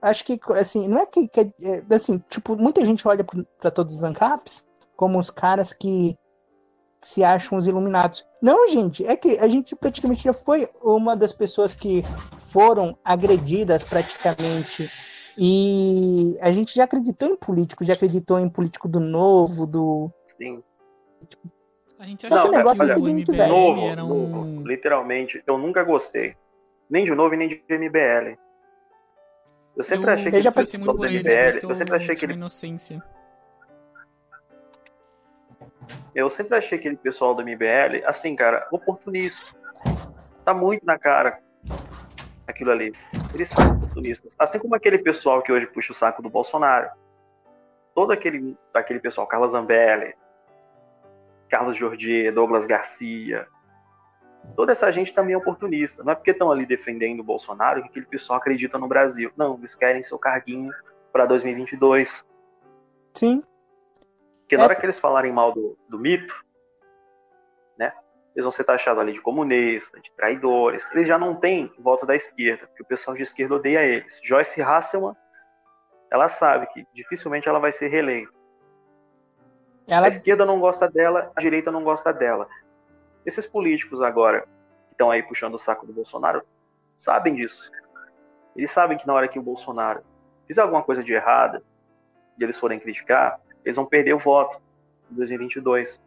[0.00, 1.26] Acho que, assim, não é que.
[1.28, 4.66] que é, assim, tipo, muita gente olha para todos os ANCAPs
[4.96, 6.16] como os caras que
[7.00, 8.24] se acham os iluminados.
[8.40, 12.02] Não, gente, é que a gente praticamente já foi uma das pessoas que
[12.38, 14.90] foram agredidas praticamente.
[15.38, 20.10] E a gente já acreditou em político, já acreditou em político do novo, do.
[20.36, 20.62] Sim.
[21.98, 23.48] A gente Só que o negócio é o seguinte, velho.
[23.48, 26.36] Novo, novo, literalmente, eu nunca gostei.
[26.88, 28.38] Nem de novo, nem de MBL.
[29.76, 31.58] Eu sempre eu, achei que ele participou do MBL.
[31.62, 32.34] Eu, eu sempre achei que ele.
[32.34, 33.02] Inocência.
[36.14, 39.44] Eu sempre achei aquele pessoal do MBL, assim, cara, oportunista.
[40.44, 41.40] Tá muito na cara
[42.46, 42.92] aquilo ali.
[43.32, 44.34] Eles são oportunistas.
[44.38, 46.90] Assim como aquele pessoal que hoje puxa o saco do Bolsonaro.
[47.94, 50.14] Todo aquele, aquele pessoal, Carlos Zambelli,
[51.48, 53.46] Carlos Jordi, Douglas Garcia,
[54.56, 56.02] toda essa gente também é oportunista.
[56.02, 59.30] Não é porque estão ali defendendo o Bolsonaro que aquele pessoal acredita no Brasil.
[59.36, 60.72] Não, eles querem seu carguinho
[61.12, 62.26] para 2022.
[63.14, 63.42] Sim.
[64.40, 66.43] Porque na hora que eles falarem mal do, do mito?
[68.34, 70.90] Eles vão ser taxados ali de comunista, de traidores.
[70.92, 74.20] Eles já não têm voto da esquerda, porque o pessoal de esquerda odeia eles.
[74.22, 75.14] Joyce Hasselman
[76.10, 78.32] ela sabe que dificilmente ela vai ser reeleita.
[79.88, 80.06] Ela...
[80.06, 82.48] A esquerda não gosta dela, a direita não gosta dela.
[83.26, 84.42] Esses políticos agora,
[84.86, 86.42] que estão aí puxando o saco do Bolsonaro,
[86.96, 87.70] sabem disso.
[88.54, 90.02] Eles sabem que na hora que o Bolsonaro
[90.46, 91.62] fizer alguma coisa de errada,
[92.38, 94.60] e eles forem criticar, eles vão perder o voto
[95.10, 96.00] em 2022.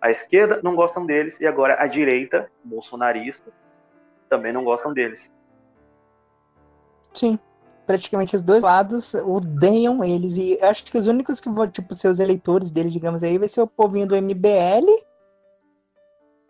[0.00, 3.50] A esquerda não gostam deles e agora a direita, bolsonarista,
[4.28, 5.32] também não gostam deles.
[7.12, 7.38] Sim.
[7.86, 10.36] Praticamente os dois lados odeiam eles.
[10.36, 13.48] E acho que os únicos que vão, tipo, ser os eleitores dele, digamos aí, vai
[13.48, 14.86] ser o povinho do MBL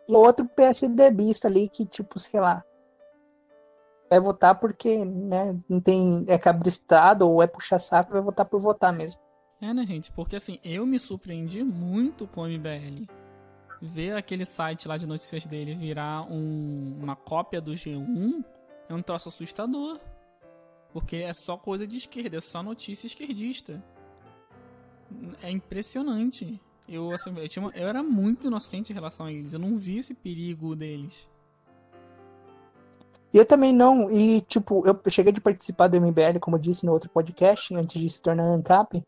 [0.08, 2.64] e outro PSDBista ali que, tipo, sei lá,
[4.10, 8.58] vai votar porque, né, não tem, é cabristado ou é puxar saco, vai votar por
[8.58, 9.20] votar mesmo.
[9.60, 10.10] É, né, gente?
[10.12, 13.06] Porque assim, eu me surpreendi muito com o MBL.
[13.80, 18.44] Ver aquele site lá de notícias dele virar um, uma cópia do G1
[18.88, 19.98] é um troço assustador.
[20.92, 23.82] Porque é só coisa de esquerda, é só notícia esquerdista.
[25.42, 26.60] É impressionante.
[26.88, 29.52] Eu, assim, eu, uma, eu era muito inocente em relação a eles.
[29.52, 31.28] Eu não vi esse perigo deles.
[33.32, 36.92] Eu também não, e tipo, eu cheguei de participar do MBL, como eu disse no
[36.92, 39.02] outro podcast, antes de se tornar ANCAP.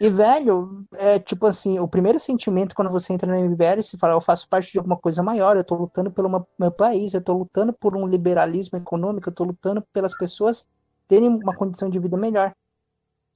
[0.00, 4.14] E, velho, é tipo assim, o primeiro sentimento quando você entra no MBL, se fala,
[4.14, 7.34] eu faço parte de alguma coisa maior, eu tô lutando pelo meu país, eu tô
[7.34, 10.66] lutando por um liberalismo econômico, eu tô lutando pelas pessoas
[11.06, 12.54] terem uma condição de vida melhor.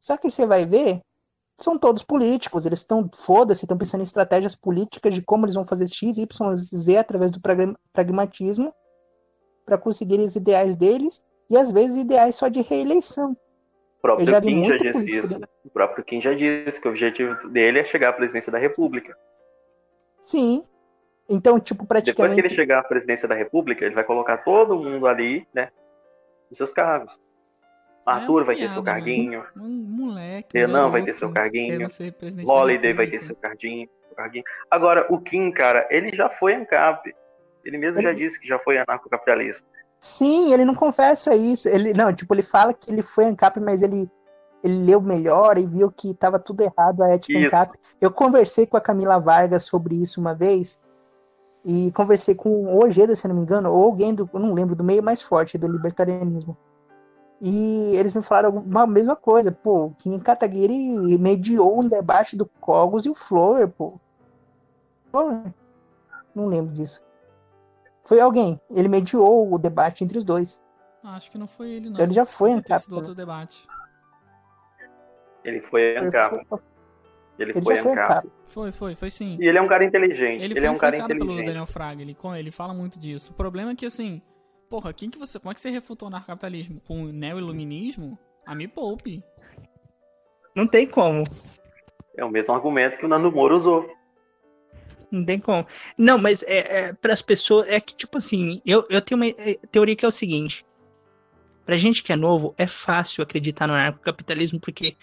[0.01, 1.03] Só que você vai ver,
[1.59, 5.67] são todos políticos, eles estão, foda-se, estão pensando em estratégias políticas de como eles vão
[5.67, 7.43] fazer X, Y, Z através do
[7.93, 8.73] pragmatismo
[9.67, 13.33] para conseguir os ideais deles e às vezes ideais só de reeleição.
[13.99, 15.39] O próprio já Kim já disse isso.
[15.39, 15.47] Né?
[15.75, 19.19] O próprio Kim já disse que o objetivo dele é chegar à presidência da República.
[20.23, 20.63] Sim.
[21.29, 22.17] Então, tipo, praticamente.
[22.17, 25.71] Depois que ele chegar à presidência da República, ele vai colocar todo mundo ali, né?
[26.49, 27.21] Nos seus cargos.
[28.07, 29.45] É Arthur é vai ter seu carguinho.
[29.57, 30.57] Um moleque.
[30.57, 31.89] Renan vai ter seu carguinho.
[32.47, 34.45] Holiday vai ter seu carguinho, carguinho.
[34.71, 37.13] Agora, o Kim, cara, ele já foi ANCAP.
[37.65, 39.67] Ele mesmo já disse que já foi anarcocapitalista.
[39.99, 41.69] Sim, ele não confessa isso.
[41.69, 44.09] Ele não, tipo, ele fala que ele foi ANCAP, mas ele
[44.65, 47.47] ele leu melhor e viu que estava tudo errado a ética isso.
[47.55, 47.79] ANCAP.
[48.01, 50.81] Eu conversei com a Camila Vargas sobre isso uma vez
[51.63, 54.75] e conversei com o Ojeda, se não me engano, ou alguém do, eu não lembro,
[54.75, 56.57] do meio mais forte do libertarianismo.
[57.43, 63.05] E eles me falaram a mesma coisa, pô, Kim Kataguiri mediou um debate do Cogos
[63.05, 64.01] e o Flower, pô.
[65.11, 65.43] Flower?
[66.35, 67.05] Não lembro disso.
[68.03, 68.59] Foi alguém.
[68.71, 70.63] Ele mediou o debate entre os dois.
[71.03, 71.93] Acho que não foi ele, não.
[71.93, 72.89] Então ele já foi ANCAP.
[72.89, 73.67] do outro debate.
[75.45, 76.47] Ele foi ANCAP.
[77.39, 78.29] Ele, ele foi ANCAP.
[78.47, 79.37] Foi, foi, foi sim.
[79.41, 80.43] E ele é um cara inteligente.
[80.43, 81.27] Ele, ele foi é um cara inteligente.
[81.27, 82.03] pelo Daniel Fraga.
[82.03, 83.33] Ele, ele fala muito disso.
[83.33, 84.23] O problema é que, assim,
[84.71, 86.81] porra, quem que você, como é que você refutou o narcocapitalismo?
[86.87, 88.19] Com o neo-iluminismo?
[88.47, 89.23] A me poupe.
[90.55, 91.25] Não tem como.
[92.17, 93.91] É o mesmo argumento que o Nando Moro usou.
[95.11, 95.67] Não tem como.
[95.97, 97.69] Não, mas é, é para as pessoas.
[97.69, 100.65] É que, tipo assim, eu, eu tenho uma é, teoria que é o seguinte:
[101.65, 104.97] pra gente que é novo, é fácil acreditar no anarcocapitalismo, porque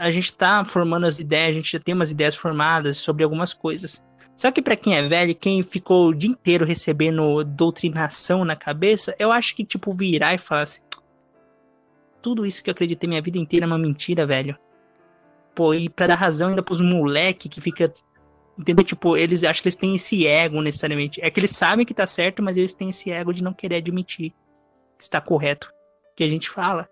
[0.00, 3.52] a gente tá formando as ideias, a gente já tem umas ideias formadas sobre algumas
[3.52, 4.02] coisas.
[4.34, 9.14] Só que para quem é velho, quem ficou o dia inteiro recebendo doutrinação na cabeça,
[9.18, 10.80] eu acho que, tipo, virar e falar assim:
[12.22, 14.58] tudo isso que eu acreditei minha vida inteira é uma mentira, velho.
[15.54, 17.92] Pô, e pra dar razão ainda pros moleque que fica
[18.58, 18.84] Entendeu?
[18.84, 21.18] Tipo, eles acham que eles têm esse ego necessariamente.
[21.22, 23.76] É que eles sabem que tá certo, mas eles têm esse ego de não querer
[23.76, 24.34] admitir
[24.98, 25.72] que está correto.
[26.14, 26.86] Que a gente fala.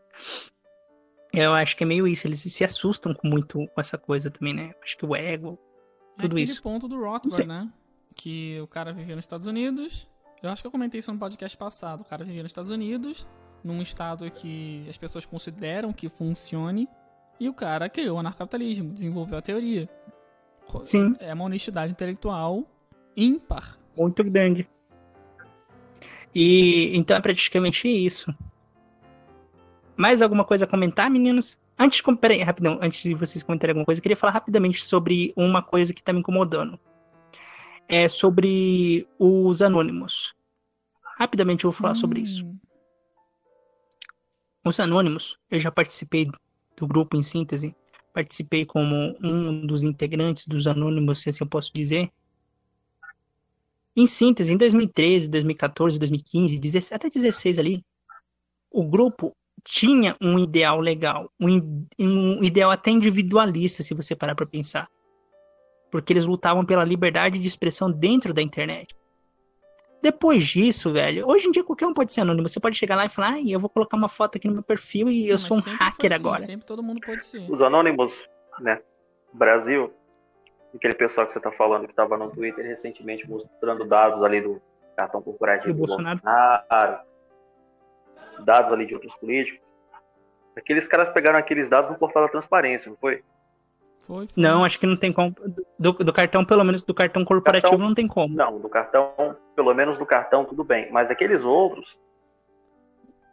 [1.33, 2.27] Eu acho que é meio isso.
[2.27, 4.75] Eles se assustam com muito com essa coisa também, né?
[4.83, 5.59] Acho que o ego,
[6.17, 6.63] tudo é isso.
[6.63, 7.71] ponto do Rothbard, né?
[8.15, 10.09] Que o cara vivia nos Estados Unidos.
[10.43, 12.01] Eu acho que eu comentei isso no podcast passado.
[12.01, 13.27] O cara vivia nos Estados Unidos,
[13.63, 16.89] num estado que as pessoas consideram que funcione.
[17.41, 19.83] E o cara criou o anarcapitalismo, desenvolveu a teoria.
[20.85, 21.15] Sim.
[21.21, 22.65] É uma honestidade intelectual
[23.17, 23.79] ímpar.
[23.97, 24.69] Muito grande.
[26.35, 28.35] E então é praticamente isso.
[29.99, 31.61] Mais alguma coisa a comentar, meninos?
[31.79, 35.33] Antes de, peraí, rapidão, antes de vocês comentarem alguma coisa, eu queria falar rapidamente sobre
[35.37, 36.79] uma coisa que tá me incomodando.
[37.89, 40.35] É sobre os anônimos.
[41.19, 41.97] Rapidamente eu vou falar hum.
[41.97, 42.47] sobre isso.
[42.47, 42.59] Hum.
[44.65, 46.31] Os anônimos, eu já participei
[46.77, 47.75] do grupo em síntese
[48.19, 52.11] participei como um dos integrantes dos Anônimos, se assim eu posso dizer.
[53.97, 57.85] Em síntese, em 2013, 2014, 2015, 16, até 16 ali,
[58.73, 64.47] o grupo tinha um ideal legal, um, um ideal até individualista, se você parar para
[64.47, 64.89] pensar.
[65.91, 68.95] Porque eles lutavam pela liberdade de expressão dentro da internet.
[70.03, 72.49] depois disso, velho, hoje em dia qualquer um pode ser anônimo.
[72.49, 74.63] Você pode chegar lá e falar, ai, eu vou colocar uma foto aqui no meu
[74.63, 76.43] perfil e Não, eu sou um hacker assim, agora.
[76.45, 77.51] Sempre todo mundo pode ser.
[77.51, 78.29] Os anônimos,
[78.61, 78.81] né?
[79.33, 79.93] Brasil,
[80.75, 84.61] aquele pessoal que você tá falando que estava no Twitter recentemente mostrando dados ali do
[84.97, 86.21] cartão corporativo Do do Bolsonaro.
[86.21, 87.01] Bolsonaro,
[88.45, 89.75] dados ali de outros políticos.
[90.57, 93.23] Aqueles caras pegaram aqueles dados no portal da transparência, não foi?
[94.01, 94.43] Foi, foi.
[94.43, 95.35] Não, acho que não tem como.
[95.79, 98.35] Do, do cartão, pelo menos do cartão corporativo, Cartão- não tem como.
[98.35, 100.91] Não, do cartão, pelo menos do cartão, tudo bem.
[100.91, 101.99] Mas aqueles outros.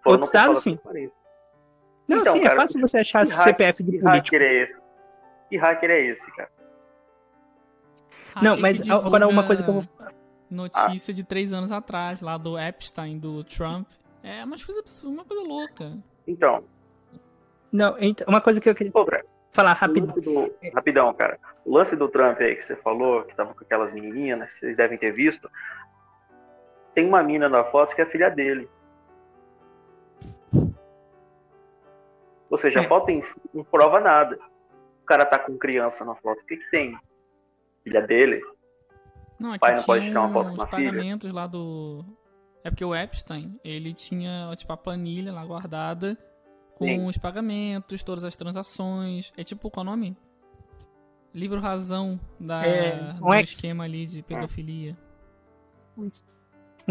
[0.05, 0.79] Outros dados, da sim.
[2.07, 4.35] Não, Então, sim, cara, é fácil você achar que hack- CPF de Que político.
[4.35, 4.81] hacker é esse?
[5.49, 6.49] Que hacker é esse, cara?
[8.35, 9.87] Não, Hacker mas que agora uma coisa que eu vou.
[10.51, 13.87] Notícia de três anos atrás, lá do Epstein, do Trump.
[14.27, 15.97] É uma coisa absurda, uma coisa louca.
[16.27, 16.63] Então,
[17.71, 20.13] Não, então, uma coisa que eu queria pô, Breno, falar o rápido.
[20.21, 21.39] do, rapidão, cara.
[21.63, 24.97] O lance do Trump aí que você falou, que tava com aquelas meninas, vocês devem
[24.97, 25.49] ter visto.
[26.95, 28.67] Tem uma mina na foto que é filha dele.
[32.49, 32.87] Ou seja, a É.
[32.87, 34.39] foto em si não prova nada.
[35.03, 36.41] O cara tá com criança na foto.
[36.41, 36.97] O que que tem?
[37.83, 38.41] Filha dele?
[39.39, 40.89] Não, aqui Pai não tinha pode tirar uma foto com uma filha?
[40.91, 42.03] pagamentos lá do.
[42.65, 46.17] É porque o Epstein, ele tinha, tipo, a planilha lá guardada
[46.73, 47.05] com Sim.
[47.05, 49.31] os pagamentos, todas as transações.
[49.37, 50.17] É tipo, qual é o nome?
[51.31, 54.97] Livro razão da, É, um do ex- esquema ali de pedofilia.
[55.95, 56.09] Um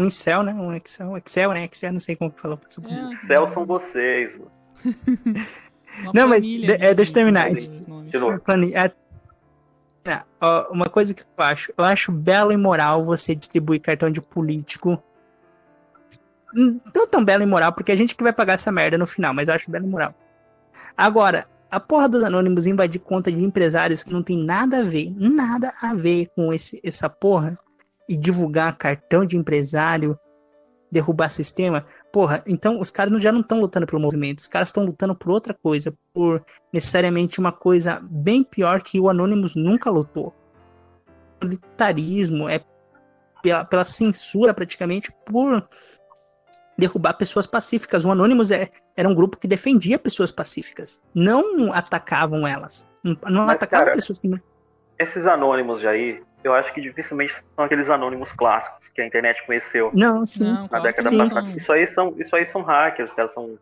[0.07, 0.53] Excel, né?
[0.53, 1.65] Um Excel, Excel, né?
[1.65, 2.89] Excel, não sei como desculpa.
[2.89, 4.51] É, Céu são vocês, mano.
[6.13, 7.53] Não, mas de- é, deixa eu terminar.
[7.53, 7.67] de
[8.17, 8.41] novo.
[8.75, 8.93] É-
[10.07, 14.09] Ah, ó, uma coisa que eu acho, eu acho belo e moral você distribuir cartão
[14.09, 15.01] de político.
[16.55, 19.33] Não tão belo e moral, porque a gente que vai pagar essa merda no final,
[19.33, 20.15] mas eu acho belo e moral.
[20.95, 25.11] Agora, a porra dos anônimos invadir conta de empresários que não tem nada a ver,
[25.17, 27.59] nada a ver com esse, essa porra,
[28.07, 30.17] e divulgar cartão de empresário,
[30.89, 34.85] derrubar sistema, porra, então os caras já não estão lutando pelo movimento, os caras estão
[34.85, 36.41] lutando por outra coisa, por
[36.71, 40.33] necessariamente uma coisa bem pior que o Anonymous nunca lutou.
[41.43, 42.63] O é
[43.41, 45.67] pela, pela censura praticamente por
[46.77, 48.05] derrubar pessoas pacíficas.
[48.05, 53.45] O Anonymous é, era um grupo que defendia pessoas pacíficas, não atacavam elas, não, não
[53.45, 54.39] Mas, atacavam cara, pessoas que não
[54.99, 59.91] Esses anônimos aí, eu acho que dificilmente são aqueles anônimos clássicos que a internet conheceu.
[59.93, 60.45] não, sim.
[60.45, 61.29] Não, Na década não.
[61.29, 61.57] passada.
[61.57, 63.57] Isso aí são, isso aí são hackers, caras são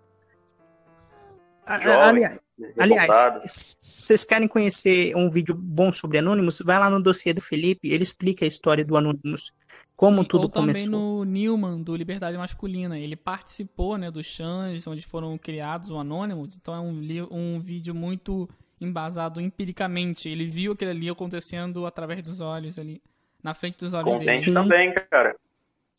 [1.82, 2.40] jovens,
[2.78, 7.90] aliás, vocês querem conhecer um vídeo bom sobre Anonymous, vai lá no dossiê do Felipe,
[7.90, 9.54] ele explica a história do Anonymous,
[9.96, 10.88] como Sim, tudo ou também começou.
[10.88, 12.98] no Newman, do Liberdade Masculina.
[12.98, 16.58] Ele participou, né, dos chans, onde foram criados o Anonymous.
[16.58, 18.50] Então é um, um vídeo muito
[18.82, 20.28] embasado empiricamente.
[20.28, 23.02] Ele viu aquilo ali acontecendo através dos olhos ali,
[23.42, 24.26] na frente dos olhos dele.
[24.26, 24.54] Contente Sim.
[24.54, 25.36] também, cara.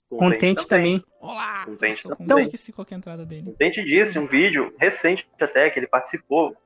[0.08, 1.02] Contente também.
[1.20, 1.64] Olá!
[1.64, 2.44] Contente Nossa, também.
[2.44, 3.46] esqueci qual é a entrada dele.
[3.46, 6.56] Contente disse um vídeo recente até que ele participou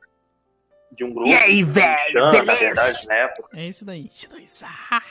[0.93, 1.29] de um grupo.
[1.29, 2.65] E aí, velho, beleza?
[2.65, 3.49] verdade, na época.
[3.59, 4.09] É esse daí.
[4.09, 5.03] X2A.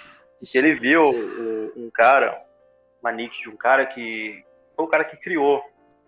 [0.44, 2.42] Que ele viu o- um cara,
[3.02, 4.44] uma nick de um cara que
[4.76, 5.62] foi o cara que criou.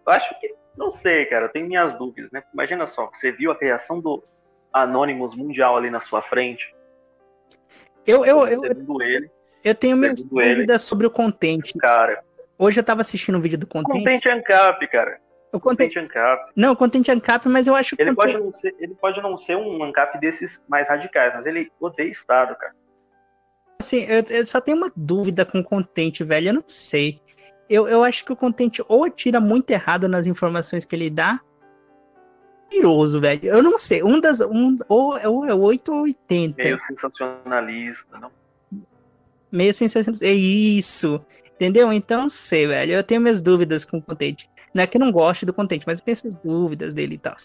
[0.06, 2.44] Eu acho que, não sei, cara, eu tenho minhas dúvidas, né?
[2.54, 4.24] Imagina só, você viu a criação do
[4.72, 6.74] Anonymous Mundial ali na sua frente.
[8.06, 8.64] Eu, eu, eu,
[9.02, 9.30] ele,
[9.66, 11.74] eu tenho minhas dúvidas sobre o Contente.
[11.78, 12.24] cara.
[12.58, 13.98] Hoje eu tava assistindo um vídeo do Contente.
[14.00, 15.20] Contente Ancap, cara.
[15.52, 16.52] O Contente Ancap.
[16.56, 19.22] não, o Contente Ancap, mas eu acho que Ele pode, Contente- não ser, ele pode
[19.22, 22.74] não ser um Ancap desses mais radicais, mas ele odeia Estado, cara.
[23.80, 27.22] Assim, eu, eu só tenho uma dúvida com o Contente, velho, eu não sei.
[27.70, 31.40] Eu, eu acho que o Contente ou atira muito errado nas informações que ele dá,
[32.72, 33.46] mentiroso, velho.
[33.46, 36.64] Eu não sei, um das um ou, ou é 8 ou 80.
[36.64, 38.32] Meio sensacionalista, não?
[39.52, 40.20] meio sensacional.
[40.22, 41.24] É isso.
[41.56, 41.92] Entendeu?
[41.92, 42.94] Então, não sei, velho.
[42.94, 44.50] Eu tenho minhas dúvidas com o Contente.
[44.74, 47.18] Não é que eu não goste do Contente, mas eu tenho essas dúvidas dele e
[47.18, 47.36] tal.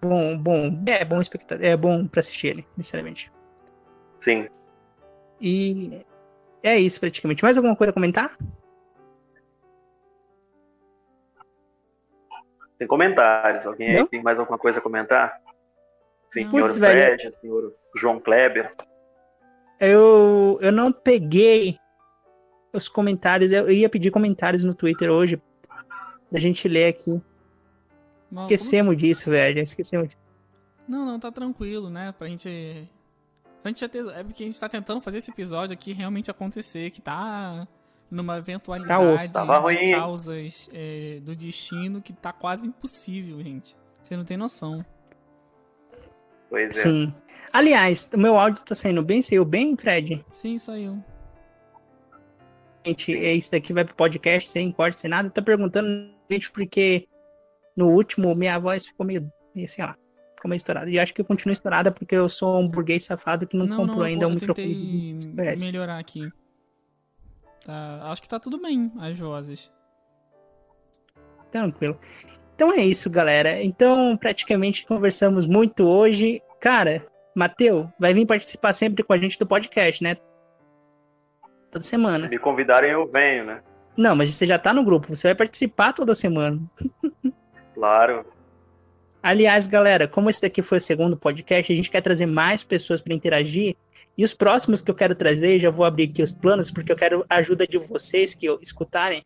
[0.00, 3.32] Bom, bom, é bom espectador, é bom pra assistir ele, sinceramente.
[4.20, 4.48] Sim.
[5.44, 6.00] E
[6.62, 7.42] é isso praticamente.
[7.42, 8.38] Mais alguma coisa a comentar?
[12.78, 13.66] Tem comentários.
[13.66, 14.06] Alguém aí Não?
[14.06, 15.40] tem mais alguma coisa a comentar?
[16.32, 16.98] Senhor Putz, velho.
[17.16, 18.72] Fred, senhor João Kleber.
[19.80, 21.76] Eu, eu não peguei
[22.72, 23.52] os comentários.
[23.52, 25.40] Eu ia pedir comentários no Twitter hoje.
[26.30, 27.20] Da gente ler aqui.
[28.30, 29.58] Mal- Esquecemos disso, velho.
[29.60, 30.16] Esquecemos.
[30.88, 32.14] Não, não, tá tranquilo, né?
[32.16, 32.88] Pra gente.
[33.62, 34.04] Pra gente já ter.
[34.08, 37.66] É porque a gente tá tentando fazer esse episódio aqui realmente acontecer, que tá
[38.10, 39.32] numa Tá eventualidade osso.
[39.32, 39.90] Tava de ruim.
[39.92, 43.76] causas é, do destino que tá quase impossível, gente.
[44.02, 44.84] Você não tem noção.
[46.50, 46.82] Pois é.
[46.82, 47.14] Sim.
[47.52, 49.22] Aliás, o meu áudio tá saindo bem?
[49.22, 50.24] Saiu bem, Fred?
[50.32, 51.02] Sim, saiu.
[52.84, 55.28] gente, isso daqui vai pro podcast sem corte, sem nada.
[55.28, 57.06] Eu tô perguntando, gente, porque
[57.76, 59.30] no último minha voz ficou meio,
[59.66, 59.96] sei lá,
[60.42, 60.90] ficou meio estourada.
[60.90, 63.76] E acho que eu continuo estourada porque eu sou um burguês safado que não, não
[63.76, 65.16] comprou não, ainda um microfone.
[65.64, 66.30] melhorar aqui.
[67.64, 69.70] Tá, acho que tá tudo bem, as vozes.
[71.50, 71.98] Tranquilo.
[72.54, 73.62] Então é isso, galera.
[73.62, 76.42] Então, praticamente conversamos muito hoje.
[76.60, 80.16] Cara, Mateu, vai vir participar sempre com a gente do podcast, né?
[81.70, 82.24] Toda semana.
[82.24, 83.62] Se me convidarem, eu venho, né?
[83.96, 86.60] Não, mas você já tá no grupo, você vai participar toda semana.
[87.74, 88.22] Claro.
[89.22, 93.00] Aliás, galera, como esse daqui foi o segundo podcast, a gente quer trazer mais pessoas
[93.00, 93.76] para interagir.
[94.18, 96.96] E os próximos que eu quero trazer, já vou abrir aqui os planos, porque eu
[96.96, 99.22] quero a ajuda de vocês que escutarem.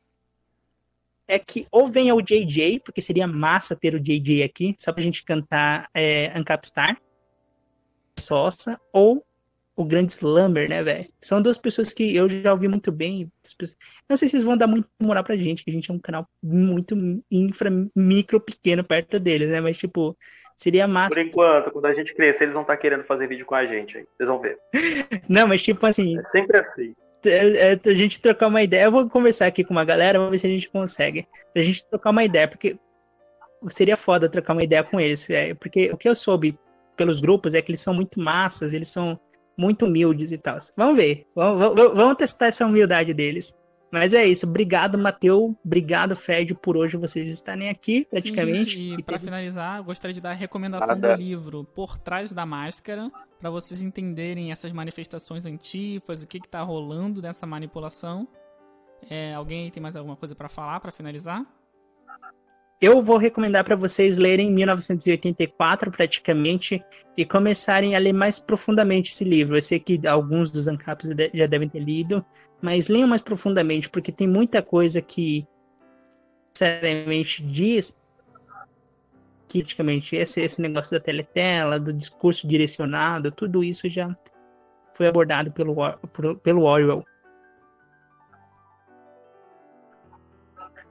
[1.27, 5.03] É que ou venha o JJ, porque seria massa ter o JJ aqui, só pra
[5.03, 7.01] gente cantar é, Ancapstar.
[8.19, 9.25] Sossa, ou
[9.77, 11.07] o grande Slumber, né, velho?
[11.21, 13.31] São duas pessoas que eu já ouvi muito bem.
[14.09, 15.99] Não sei se eles vão dar muito moral pra gente, que a gente é um
[15.99, 16.97] canal muito
[17.31, 19.61] infra, micro, pequeno perto deles, né?
[19.61, 20.17] Mas, tipo,
[20.57, 21.17] seria massa.
[21.17, 23.67] Por enquanto, quando a gente crescer, eles vão estar tá querendo fazer vídeo com a
[23.67, 24.07] gente aí.
[24.17, 24.59] Vocês vão ver.
[25.29, 26.19] Não, mas, tipo assim.
[26.19, 26.95] É sempre assim.
[27.27, 28.85] É, a gente trocar uma ideia.
[28.85, 31.29] Eu vou conversar aqui com uma galera, vou ver se a gente consegue.
[31.53, 32.79] Pra gente trocar uma ideia, porque
[33.69, 35.29] seria foda trocar uma ideia com eles.
[35.29, 36.59] É, porque o que eu soube
[36.97, 39.21] pelos grupos é que eles são muito massas, eles são
[39.57, 40.59] muito humildes e tal.
[40.77, 41.27] Vamos ver.
[41.35, 43.57] Vamos, vamos, vamos, testar essa humildade deles.
[43.91, 44.47] Mas é isso.
[44.47, 45.57] Obrigado, Mateu.
[45.65, 48.75] Obrigado, Fred, por hoje vocês estarem aqui, praticamente.
[48.75, 51.17] Sim, e para finalizar, gostaria de dar a recomendação Nada.
[51.17, 56.63] do livro Por Trás da Máscara, para vocês entenderem essas manifestações antipas, o que está
[56.63, 58.29] rolando nessa manipulação.
[59.09, 61.47] É, alguém tem mais alguma coisa para falar para finalizar?
[62.79, 66.85] Eu vou recomendar para vocês lerem 1984 praticamente
[67.17, 69.57] e começarem a ler mais profundamente esse livro.
[69.57, 72.25] Eu sei que alguns dos ANCAPs já devem ter lido,
[72.61, 75.47] mas leiam mais profundamente, porque tem muita coisa que
[76.55, 77.97] seriamente diz
[79.49, 84.15] que praticamente esse, esse negócio da teletela, do discurso direcionado, tudo isso já
[84.93, 85.75] foi abordado pelo,
[86.43, 87.05] pelo Orwell.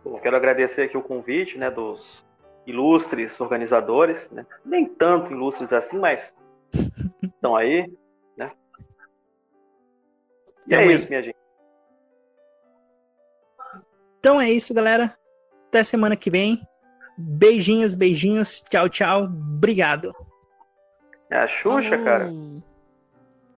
[0.05, 2.23] Eu quero agradecer aqui o convite né, dos
[2.65, 4.45] ilustres organizadores, né?
[4.63, 6.35] nem tanto ilustres assim, mas
[7.23, 7.91] estão aí.
[8.37, 8.51] Né?
[10.67, 11.35] E é isso, minha gente.
[14.19, 15.15] Então é isso, galera.
[15.67, 16.59] Até semana que vem.
[17.17, 18.61] Beijinhos, beijinhos.
[18.61, 19.23] Tchau, tchau.
[19.23, 20.11] Obrigado.
[21.29, 22.31] É a Xuxa, cara.